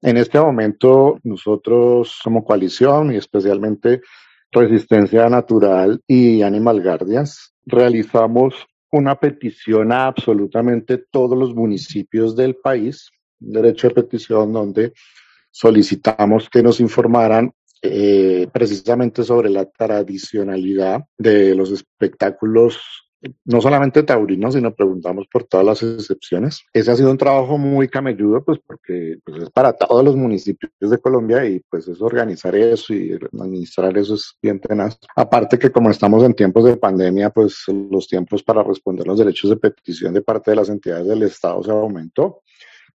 En 0.01 0.17
este 0.17 0.39
momento, 0.39 1.19
nosotros 1.23 2.19
como 2.23 2.43
coalición 2.43 3.13
y 3.13 3.17
especialmente 3.17 4.01
Resistencia 4.51 5.27
Natural 5.29 6.01
y 6.07 6.41
Animal 6.41 6.81
Guardians, 6.81 7.53
realizamos 7.65 8.53
una 8.91 9.15
petición 9.19 9.91
a 9.91 10.07
absolutamente 10.07 10.97
todos 10.97 11.37
los 11.37 11.53
municipios 11.53 12.35
del 12.35 12.55
país 12.55 13.09
derecho 13.39 13.89
de 13.89 13.95
petición 13.95 14.53
donde 14.53 14.93
solicitamos 15.51 16.49
que 16.49 16.63
nos 16.63 16.79
informaran 16.79 17.51
eh, 17.81 18.47
precisamente 18.51 19.23
sobre 19.23 19.49
la 19.49 19.65
tradicionalidad 19.65 21.05
de 21.17 21.53
los 21.55 21.71
espectáculos 21.71 23.04
no 23.45 23.61
solamente 23.61 24.03
taurinos, 24.03 24.53
sino 24.53 24.73
preguntamos 24.73 25.27
por 25.27 25.43
todas 25.43 25.65
las 25.65 25.83
excepciones. 25.83 26.63
Ese 26.73 26.91
ha 26.91 26.95
sido 26.95 27.11
un 27.11 27.17
trabajo 27.17 27.57
muy 27.57 27.87
camelludo, 27.87 28.43
pues 28.43 28.59
porque 28.65 29.17
pues, 29.23 29.43
es 29.43 29.49
para 29.49 29.73
todos 29.73 30.03
los 30.03 30.15
municipios 30.15 30.71
de 30.79 30.97
Colombia 30.97 31.45
y 31.45 31.59
pues 31.69 31.87
es 31.87 32.01
organizar 32.01 32.55
eso 32.55 32.93
y 32.93 33.13
administrar 33.13 33.97
eso 33.97 34.15
es 34.15 34.37
bien 34.41 34.59
tenaz. 34.59 34.97
Aparte 35.15 35.59
que 35.59 35.71
como 35.71 35.89
estamos 35.89 36.23
en 36.23 36.33
tiempos 36.33 36.65
de 36.65 36.77
pandemia, 36.77 37.29
pues 37.29 37.63
los 37.67 38.07
tiempos 38.07 38.43
para 38.43 38.63
responder 38.63 39.07
los 39.07 39.19
derechos 39.19 39.49
de 39.49 39.57
petición 39.57 40.13
de 40.13 40.21
parte 40.21 40.51
de 40.51 40.57
las 40.57 40.69
entidades 40.69 41.07
del 41.07 41.23
Estado 41.23 41.63
se 41.63 41.71
aumentó. 41.71 42.41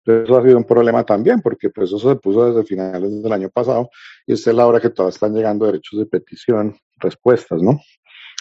Eso 0.05 0.37
ha 0.37 0.43
sido 0.43 0.57
un 0.57 0.63
problema 0.63 1.03
también, 1.03 1.41
porque 1.41 1.69
pues 1.69 1.89
eso 1.89 1.99
se 1.99 2.15
puso 2.15 2.51
desde 2.51 2.65
finales 2.65 3.21
del 3.21 3.31
año 3.31 3.49
pasado 3.49 3.89
y 4.25 4.33
esta 4.33 4.49
es 4.49 4.55
la 4.55 4.65
hora 4.65 4.79
que 4.79 4.89
todavía 4.89 5.13
están 5.13 5.35
llegando 5.35 5.65
derechos 5.65 5.99
de 5.99 6.05
petición, 6.05 6.75
respuestas, 6.97 7.61
¿no? 7.61 7.79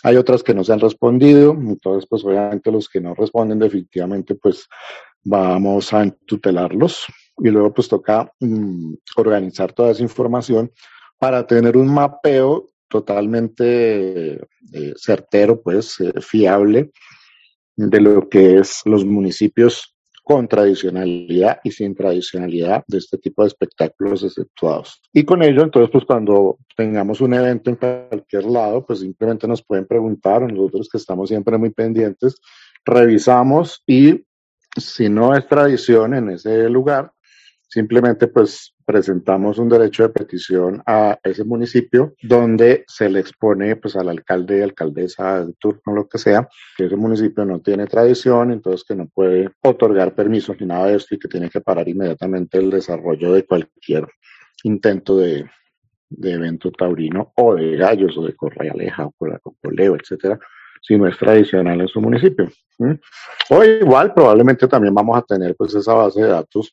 Hay 0.04 0.16
otras 0.16 0.42
que 0.42 0.54
no 0.54 0.62
se 0.62 0.72
han 0.72 0.80
respondido, 0.80 1.52
entonces 1.52 2.06
pues 2.08 2.24
obviamente 2.24 2.70
los 2.70 2.88
que 2.88 3.00
no 3.00 3.14
responden 3.14 3.58
definitivamente 3.58 4.34
pues 4.37 4.68
vamos 5.24 5.92
a 5.92 6.08
tutelarlos 6.24 7.06
y 7.38 7.48
luego 7.48 7.72
pues 7.72 7.88
toca 7.88 8.32
mm, 8.40 8.94
organizar 9.16 9.72
toda 9.72 9.90
esa 9.90 10.02
información 10.02 10.70
para 11.18 11.46
tener 11.46 11.76
un 11.76 11.92
mapeo 11.92 12.70
totalmente 12.88 14.34
eh, 14.72 14.94
certero, 14.96 15.61
pues 15.61 16.00
eh, 16.00 16.12
fiable 16.20 16.90
de 17.76 18.00
lo 18.00 18.28
que 18.28 18.58
es 18.58 18.82
los 18.84 19.04
municipios 19.04 19.94
con 20.28 20.46
tradicionalidad 20.46 21.58
y 21.64 21.70
sin 21.70 21.94
tradicionalidad 21.94 22.84
de 22.86 22.98
este 22.98 23.16
tipo 23.16 23.40
de 23.40 23.48
espectáculos 23.48 24.22
exceptuados. 24.22 25.00
Y 25.10 25.24
con 25.24 25.42
ello, 25.42 25.62
entonces, 25.62 25.90
pues 25.90 26.04
cuando 26.04 26.58
tengamos 26.76 27.22
un 27.22 27.32
evento 27.32 27.70
en 27.70 27.76
cualquier 27.76 28.44
lado, 28.44 28.84
pues 28.84 29.00
simplemente 29.00 29.48
nos 29.48 29.64
pueden 29.64 29.86
preguntar, 29.86 30.42
nosotros 30.42 30.90
que 30.92 30.98
estamos 30.98 31.30
siempre 31.30 31.56
muy 31.56 31.70
pendientes, 31.70 32.42
revisamos 32.84 33.82
y 33.86 34.22
si 34.76 35.08
no 35.08 35.34
es 35.34 35.48
tradición 35.48 36.12
en 36.12 36.28
ese 36.28 36.68
lugar, 36.68 37.10
simplemente 37.66 38.26
pues 38.26 38.74
presentamos 38.88 39.59
un 39.59 39.68
derecho 39.68 40.05
de 40.05 40.09
petición 40.09 40.83
a 40.87 41.18
ese 41.22 41.44
municipio 41.44 42.14
donde 42.22 42.87
se 42.88 43.11
le 43.11 43.20
expone 43.20 43.77
pues 43.77 43.96
al 43.96 44.09
alcalde 44.09 44.59
y 44.59 44.62
alcaldesa 44.62 45.44
de 45.44 45.53
turno, 45.53 45.92
lo 45.94 46.09
que 46.09 46.16
sea, 46.16 46.48
que 46.74 46.87
ese 46.87 46.96
municipio 46.96 47.44
no 47.44 47.61
tiene 47.61 47.85
tradición, 47.85 48.51
entonces 48.51 48.85
que 48.88 48.94
no 48.94 49.07
puede 49.07 49.51
otorgar 49.61 50.14
permisos 50.14 50.57
ni 50.59 50.66
nada 50.66 50.87
de 50.87 50.96
esto 50.96 51.14
y 51.14 51.18
que 51.18 51.29
tiene 51.29 51.51
que 51.51 51.61
parar 51.61 51.87
inmediatamente 51.87 52.57
el 52.57 52.70
desarrollo 52.70 53.35
de 53.35 53.44
cualquier 53.44 54.09
intento 54.64 55.18
de, 55.18 55.44
evento 56.22 56.70
taurino 56.70 57.35
o 57.37 57.57
de 57.57 57.77
gallos 57.77 58.16
o 58.16 58.24
de 58.24 58.35
correaleja 58.35 59.05
o 59.05 59.14
coleo, 59.62 59.96
etcétera, 59.96 60.40
si 60.81 60.96
no 60.96 61.07
es 61.07 61.18
tradicional 61.18 61.79
en 61.83 61.88
su 61.88 62.01
municipio. 62.01 62.48
O 63.51 63.62
igual, 63.62 64.14
probablemente 64.14 64.66
también 64.66 64.94
vamos 64.94 65.18
a 65.18 65.22
tener 65.22 65.55
pues 65.57 65.74
esa 65.74 65.92
base 65.92 66.22
de 66.22 66.29
datos 66.29 66.72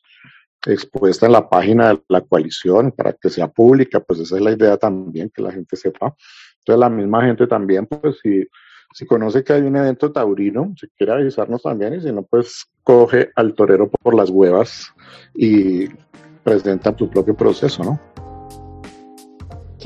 expuesta 0.72 1.26
en 1.26 1.32
la 1.32 1.48
página 1.48 1.90
de 1.90 2.02
la 2.08 2.20
coalición 2.20 2.92
para 2.92 3.12
que 3.12 3.30
sea 3.30 3.48
pública, 3.48 4.00
pues 4.00 4.20
esa 4.20 4.36
es 4.36 4.42
la 4.42 4.52
idea 4.52 4.76
también, 4.76 5.30
que 5.30 5.42
la 5.42 5.52
gente 5.52 5.76
sepa. 5.76 6.14
Entonces 6.58 6.80
la 6.80 6.90
misma 6.90 7.24
gente 7.24 7.46
también, 7.46 7.86
pues 7.86 8.18
si, 8.22 8.46
si 8.92 9.06
conoce 9.06 9.44
que 9.44 9.52
hay 9.52 9.62
un 9.62 9.76
evento 9.76 10.10
taurino, 10.12 10.74
si 10.78 10.88
quiere 10.96 11.12
avisarnos 11.12 11.62
también 11.62 11.94
y 11.94 12.00
si 12.00 12.12
no, 12.12 12.22
pues 12.22 12.66
coge 12.82 13.30
al 13.36 13.54
torero 13.54 13.90
por 13.90 14.14
las 14.14 14.30
huevas 14.30 14.92
y 15.34 15.88
presenta 16.42 16.94
tu 16.94 17.10
propio 17.10 17.36
proceso, 17.36 17.82
¿no? 17.82 18.15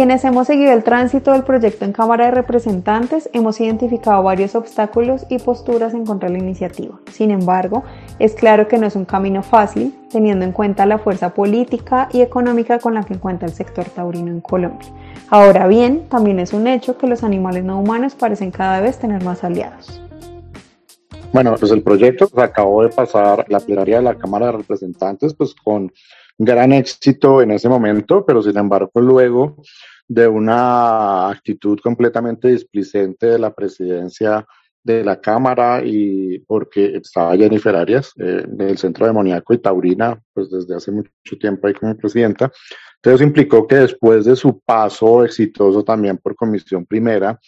Quienes 0.00 0.24
hemos 0.24 0.46
seguido 0.46 0.72
el 0.72 0.82
tránsito 0.82 1.32
del 1.32 1.42
proyecto 1.44 1.84
en 1.84 1.92
Cámara 1.92 2.24
de 2.24 2.30
Representantes 2.30 3.28
hemos 3.34 3.60
identificado 3.60 4.22
varios 4.22 4.54
obstáculos 4.54 5.26
y 5.28 5.38
posturas 5.38 5.92
en 5.92 6.06
contra 6.06 6.30
de 6.30 6.38
la 6.38 6.42
iniciativa. 6.42 6.98
Sin 7.12 7.30
embargo, 7.30 7.84
es 8.18 8.32
claro 8.32 8.66
que 8.66 8.78
no 8.78 8.86
es 8.86 8.96
un 8.96 9.04
camino 9.04 9.42
fácil, 9.42 9.94
teniendo 10.10 10.46
en 10.46 10.52
cuenta 10.52 10.86
la 10.86 10.96
fuerza 10.96 11.34
política 11.34 12.08
y 12.14 12.22
económica 12.22 12.78
con 12.78 12.94
la 12.94 13.02
que 13.02 13.18
cuenta 13.18 13.44
el 13.44 13.52
sector 13.52 13.84
taurino 13.90 14.28
en 14.28 14.40
Colombia. 14.40 14.88
Ahora 15.28 15.66
bien, 15.66 16.08
también 16.08 16.40
es 16.40 16.54
un 16.54 16.66
hecho 16.66 16.96
que 16.96 17.06
los 17.06 17.22
animales 17.22 17.62
no 17.64 17.78
humanos 17.78 18.14
parecen 18.14 18.52
cada 18.52 18.80
vez 18.80 18.98
tener 18.98 19.22
más 19.22 19.44
aliados. 19.44 20.00
Bueno, 21.34 21.54
pues 21.60 21.72
el 21.72 21.82
proyecto 21.82 22.26
acabó 22.40 22.84
de 22.84 22.88
pasar 22.88 23.44
la 23.48 23.60
plenaria 23.60 23.98
de 23.98 24.04
la 24.04 24.14
Cámara 24.14 24.46
de 24.46 24.52
Representantes, 24.52 25.34
pues 25.34 25.54
con 25.54 25.92
gran 26.42 26.72
éxito 26.72 27.42
en 27.42 27.50
ese 27.50 27.68
momento, 27.68 28.24
pero 28.24 28.42
sin 28.42 28.56
embargo 28.56 28.90
luego 28.94 29.56
de 30.08 30.26
una 30.26 31.28
actitud 31.28 31.78
completamente 31.80 32.48
displicente 32.48 33.26
de 33.26 33.38
la 33.38 33.52
presidencia 33.52 34.46
de 34.82 35.04
la 35.04 35.20
Cámara 35.20 35.82
y 35.84 36.38
porque 36.38 36.96
estaba 36.96 37.36
Jennifer 37.36 37.76
Arias 37.76 38.12
eh, 38.16 38.42
del 38.48 38.78
Centro 38.78 39.06
Demoníaco 39.06 39.52
y 39.52 39.58
Taurina, 39.58 40.18
pues 40.32 40.50
desde 40.50 40.74
hace 40.74 40.90
mucho 40.90 41.10
tiempo 41.38 41.66
ahí 41.66 41.74
como 41.74 41.94
presidenta. 41.94 42.50
Entonces 42.96 43.26
implicó 43.26 43.66
que 43.66 43.76
después 43.76 44.24
de 44.24 44.34
su 44.34 44.60
paso 44.60 45.22
exitoso 45.22 45.84
también 45.84 46.16
por 46.16 46.34
Comisión 46.34 46.86
Primera, 46.86 47.38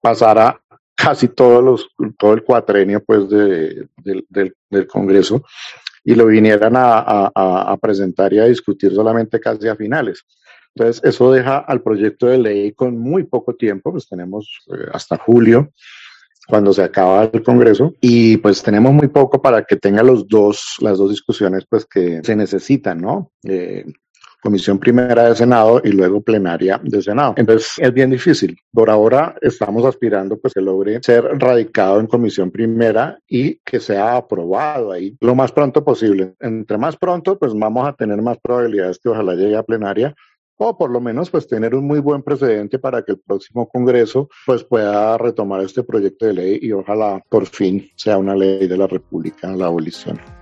pasara 0.00 0.60
casi 0.94 1.26
todo 1.26 1.76
el 2.34 2.44
cuatrenio 2.44 3.02
pues 3.04 3.28
de, 3.28 3.88
del, 3.96 4.54
del 4.70 4.86
Congreso 4.86 5.42
y 6.04 6.14
lo 6.14 6.26
vinieran 6.26 6.74
a, 6.76 7.76
presentar 7.80 8.32
y 8.32 8.38
a 8.38 8.44
discutir 8.44 8.94
solamente 8.94 9.40
casi 9.40 9.68
a 9.68 9.76
finales. 9.76 10.24
Entonces, 10.74 11.02
eso 11.04 11.32
deja 11.32 11.58
al 11.58 11.82
proyecto 11.82 12.26
de 12.26 12.38
ley 12.38 12.72
con 12.72 12.96
muy 12.98 13.24
poco 13.24 13.54
tiempo, 13.54 13.90
pues 13.90 14.08
tenemos 14.08 14.48
eh, 14.72 14.86
hasta 14.92 15.16
julio, 15.16 15.72
cuando 16.46 16.72
se 16.72 16.82
acaba 16.82 17.24
el 17.24 17.42
Congreso, 17.42 17.94
y 18.00 18.36
pues 18.38 18.62
tenemos 18.62 18.92
muy 18.92 19.08
poco 19.08 19.42
para 19.42 19.64
que 19.64 19.76
tenga 19.76 20.02
los 20.02 20.26
dos, 20.28 20.76
las 20.80 20.98
dos 20.98 21.10
discusiones 21.10 21.64
pues 21.68 21.84
que 21.84 22.20
se 22.22 22.36
necesitan, 22.36 23.00
¿no? 23.00 23.32
Eh, 23.42 23.84
comisión 24.40 24.78
primera 24.78 25.28
de 25.28 25.36
Senado 25.36 25.80
y 25.84 25.90
luego 25.90 26.20
plenaria 26.20 26.80
de 26.82 27.02
Senado. 27.02 27.34
Entonces 27.36 27.72
es 27.78 27.92
bien 27.92 28.10
difícil. 28.10 28.56
Por 28.72 28.90
ahora 28.90 29.34
estamos 29.40 29.84
aspirando 29.84 30.38
pues 30.38 30.54
que 30.54 30.60
logre 30.60 31.00
ser 31.02 31.24
radicado 31.38 32.00
en 32.00 32.06
comisión 32.06 32.50
primera 32.50 33.18
y 33.28 33.56
que 33.58 33.80
sea 33.80 34.16
aprobado 34.16 34.92
ahí 34.92 35.16
lo 35.20 35.34
más 35.34 35.52
pronto 35.52 35.84
posible. 35.84 36.34
Entre 36.40 36.78
más 36.78 36.96
pronto 36.96 37.38
pues 37.38 37.52
vamos 37.54 37.88
a 37.88 37.92
tener 37.92 38.20
más 38.22 38.38
probabilidades 38.38 38.98
que 38.98 39.08
ojalá 39.08 39.34
llegue 39.34 39.56
a 39.56 39.62
plenaria 39.62 40.14
o 40.58 40.76
por 40.76 40.90
lo 40.90 41.00
menos 41.00 41.30
pues 41.30 41.46
tener 41.46 41.74
un 41.74 41.86
muy 41.86 42.00
buen 42.00 42.22
precedente 42.22 42.78
para 42.78 43.02
que 43.02 43.12
el 43.12 43.20
próximo 43.20 43.68
Congreso 43.68 44.28
pues 44.44 44.64
pueda 44.64 45.16
retomar 45.16 45.60
este 45.62 45.84
proyecto 45.84 46.26
de 46.26 46.34
ley 46.34 46.58
y 46.60 46.72
ojalá 46.72 47.22
por 47.28 47.46
fin 47.46 47.88
sea 47.96 48.18
una 48.18 48.34
ley 48.34 48.66
de 48.66 48.76
la 48.76 48.86
República 48.86 49.48
la 49.54 49.66
abolición. 49.66 50.37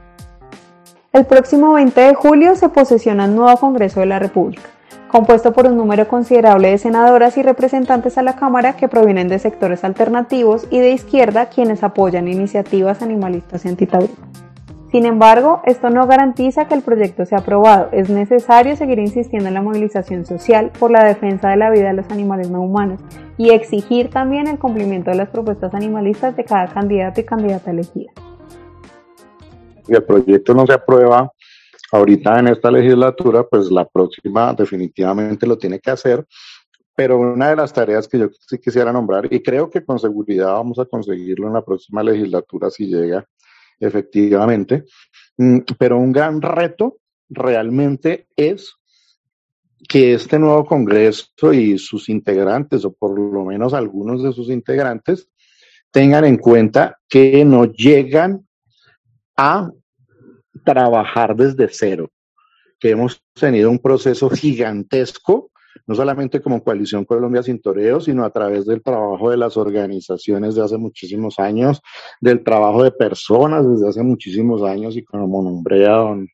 El 1.16 1.24
próximo 1.24 1.72
20 1.72 1.98
de 1.98 2.14
julio 2.14 2.54
se 2.56 2.68
posesiona 2.68 3.24
el 3.24 3.34
nuevo 3.34 3.56
Congreso 3.56 4.00
de 4.00 4.06
la 4.06 4.18
República, 4.18 4.68
compuesto 5.08 5.54
por 5.54 5.66
un 5.66 5.78
número 5.78 6.06
considerable 6.08 6.68
de 6.68 6.76
senadoras 6.76 7.38
y 7.38 7.42
representantes 7.42 8.18
a 8.18 8.22
la 8.22 8.36
Cámara 8.36 8.76
que 8.76 8.86
provienen 8.86 9.26
de 9.26 9.38
sectores 9.38 9.82
alternativos 9.82 10.68
y 10.70 10.78
de 10.78 10.90
izquierda 10.90 11.46
quienes 11.46 11.82
apoyan 11.82 12.28
iniciativas 12.28 13.00
animalistas 13.00 13.64
y 13.64 13.68
antitaurinas. 13.68 14.18
Sin 14.92 15.06
embargo, 15.06 15.62
esto 15.64 15.88
no 15.88 16.06
garantiza 16.06 16.68
que 16.68 16.74
el 16.74 16.82
proyecto 16.82 17.24
sea 17.24 17.38
aprobado. 17.38 17.88
Es 17.92 18.10
necesario 18.10 18.76
seguir 18.76 18.98
insistiendo 18.98 19.48
en 19.48 19.54
la 19.54 19.62
movilización 19.62 20.26
social 20.26 20.70
por 20.78 20.90
la 20.90 21.02
defensa 21.02 21.48
de 21.48 21.56
la 21.56 21.70
vida 21.70 21.86
de 21.86 21.94
los 21.94 22.10
animales 22.10 22.50
no 22.50 22.60
humanos 22.60 23.00
y 23.38 23.52
exigir 23.52 24.10
también 24.10 24.48
el 24.48 24.58
cumplimiento 24.58 25.12
de 25.12 25.16
las 25.16 25.30
propuestas 25.30 25.72
animalistas 25.72 26.36
de 26.36 26.44
cada 26.44 26.66
candidato 26.66 27.22
y 27.22 27.24
candidata 27.24 27.70
elegida. 27.70 28.12
Si 29.86 29.92
el 29.92 30.02
proyecto 30.02 30.52
no 30.54 30.66
se 30.66 30.72
aprueba 30.72 31.30
ahorita 31.92 32.40
en 32.40 32.48
esta 32.48 32.70
legislatura, 32.70 33.44
pues 33.44 33.70
la 33.70 33.86
próxima 33.86 34.52
definitivamente 34.52 35.46
lo 35.46 35.56
tiene 35.56 35.78
que 35.78 35.90
hacer. 35.90 36.26
Pero 36.94 37.18
una 37.18 37.50
de 37.50 37.56
las 37.56 37.72
tareas 37.72 38.08
que 38.08 38.18
yo 38.18 38.28
sí 38.48 38.58
quisiera 38.58 38.92
nombrar, 38.92 39.32
y 39.32 39.42
creo 39.42 39.70
que 39.70 39.84
con 39.84 39.98
seguridad 39.98 40.54
vamos 40.54 40.78
a 40.78 40.86
conseguirlo 40.86 41.46
en 41.46 41.52
la 41.52 41.64
próxima 41.64 42.02
legislatura 42.02 42.70
si 42.70 42.86
llega, 42.86 43.24
efectivamente. 43.78 44.84
Mm, 45.36 45.58
pero 45.78 45.98
un 45.98 46.10
gran 46.10 46.40
reto 46.40 46.96
realmente 47.28 48.26
es 48.34 48.74
que 49.88 50.14
este 50.14 50.38
nuevo 50.38 50.64
Congreso 50.64 51.52
y 51.52 51.78
sus 51.78 52.08
integrantes, 52.08 52.84
o 52.84 52.92
por 52.92 53.18
lo 53.18 53.44
menos 53.44 53.74
algunos 53.74 54.22
de 54.22 54.32
sus 54.32 54.48
integrantes, 54.48 55.28
tengan 55.90 56.24
en 56.24 56.38
cuenta 56.38 56.98
que 57.08 57.44
no 57.44 57.66
llegan 57.66 58.45
a 59.36 59.70
trabajar 60.64 61.36
desde 61.36 61.68
cero, 61.70 62.10
que 62.78 62.90
hemos 62.90 63.22
tenido 63.34 63.70
un 63.70 63.78
proceso 63.78 64.30
gigantesco 64.30 65.50
no 65.86 65.94
solamente 65.94 66.40
como 66.40 66.62
Coalición 66.62 67.04
Colombia 67.04 67.42
Sin 67.42 67.60
Toreo, 67.60 68.00
sino 68.00 68.24
a 68.24 68.30
través 68.30 68.66
del 68.66 68.82
trabajo 68.82 69.30
de 69.30 69.36
las 69.36 69.56
organizaciones 69.56 70.54
de 70.54 70.64
hace 70.64 70.76
muchísimos 70.76 71.38
años, 71.38 71.80
del 72.20 72.42
trabajo 72.42 72.82
de 72.82 72.90
personas 72.90 73.68
desde 73.68 73.88
hace 73.88 74.02
muchísimos 74.02 74.62
años 74.62 74.96
y 74.96 75.04
como 75.04 75.42
nombré 75.42 75.86
a 75.86 75.96
don 75.96 76.28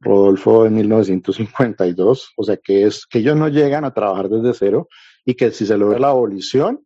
Rodolfo 0.00 0.66
en 0.66 0.74
1952, 0.74 2.32
o 2.36 2.44
sea 2.44 2.56
que 2.56 2.84
es 2.84 3.06
que 3.06 3.20
ellos 3.20 3.36
no 3.36 3.48
llegan 3.48 3.84
a 3.84 3.94
trabajar 3.94 4.28
desde 4.28 4.52
cero 4.52 4.88
y 5.24 5.34
que 5.34 5.50
si 5.50 5.66
se 5.66 5.78
logra 5.78 5.98
la 5.98 6.08
abolición 6.08 6.84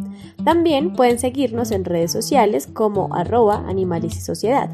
También 0.45 0.93
pueden 0.93 1.19
seguirnos 1.19 1.71
en 1.71 1.87
redes 1.87 2.13
sociales 2.13 2.67
como 2.67 3.15
arroba 3.15 3.65
animales 3.67 4.19
y 4.19 4.21
sociedad. 4.21 4.69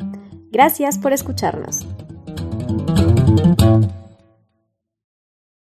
Gracias 0.50 0.98
por 0.98 1.12
escucharnos. 1.12 1.86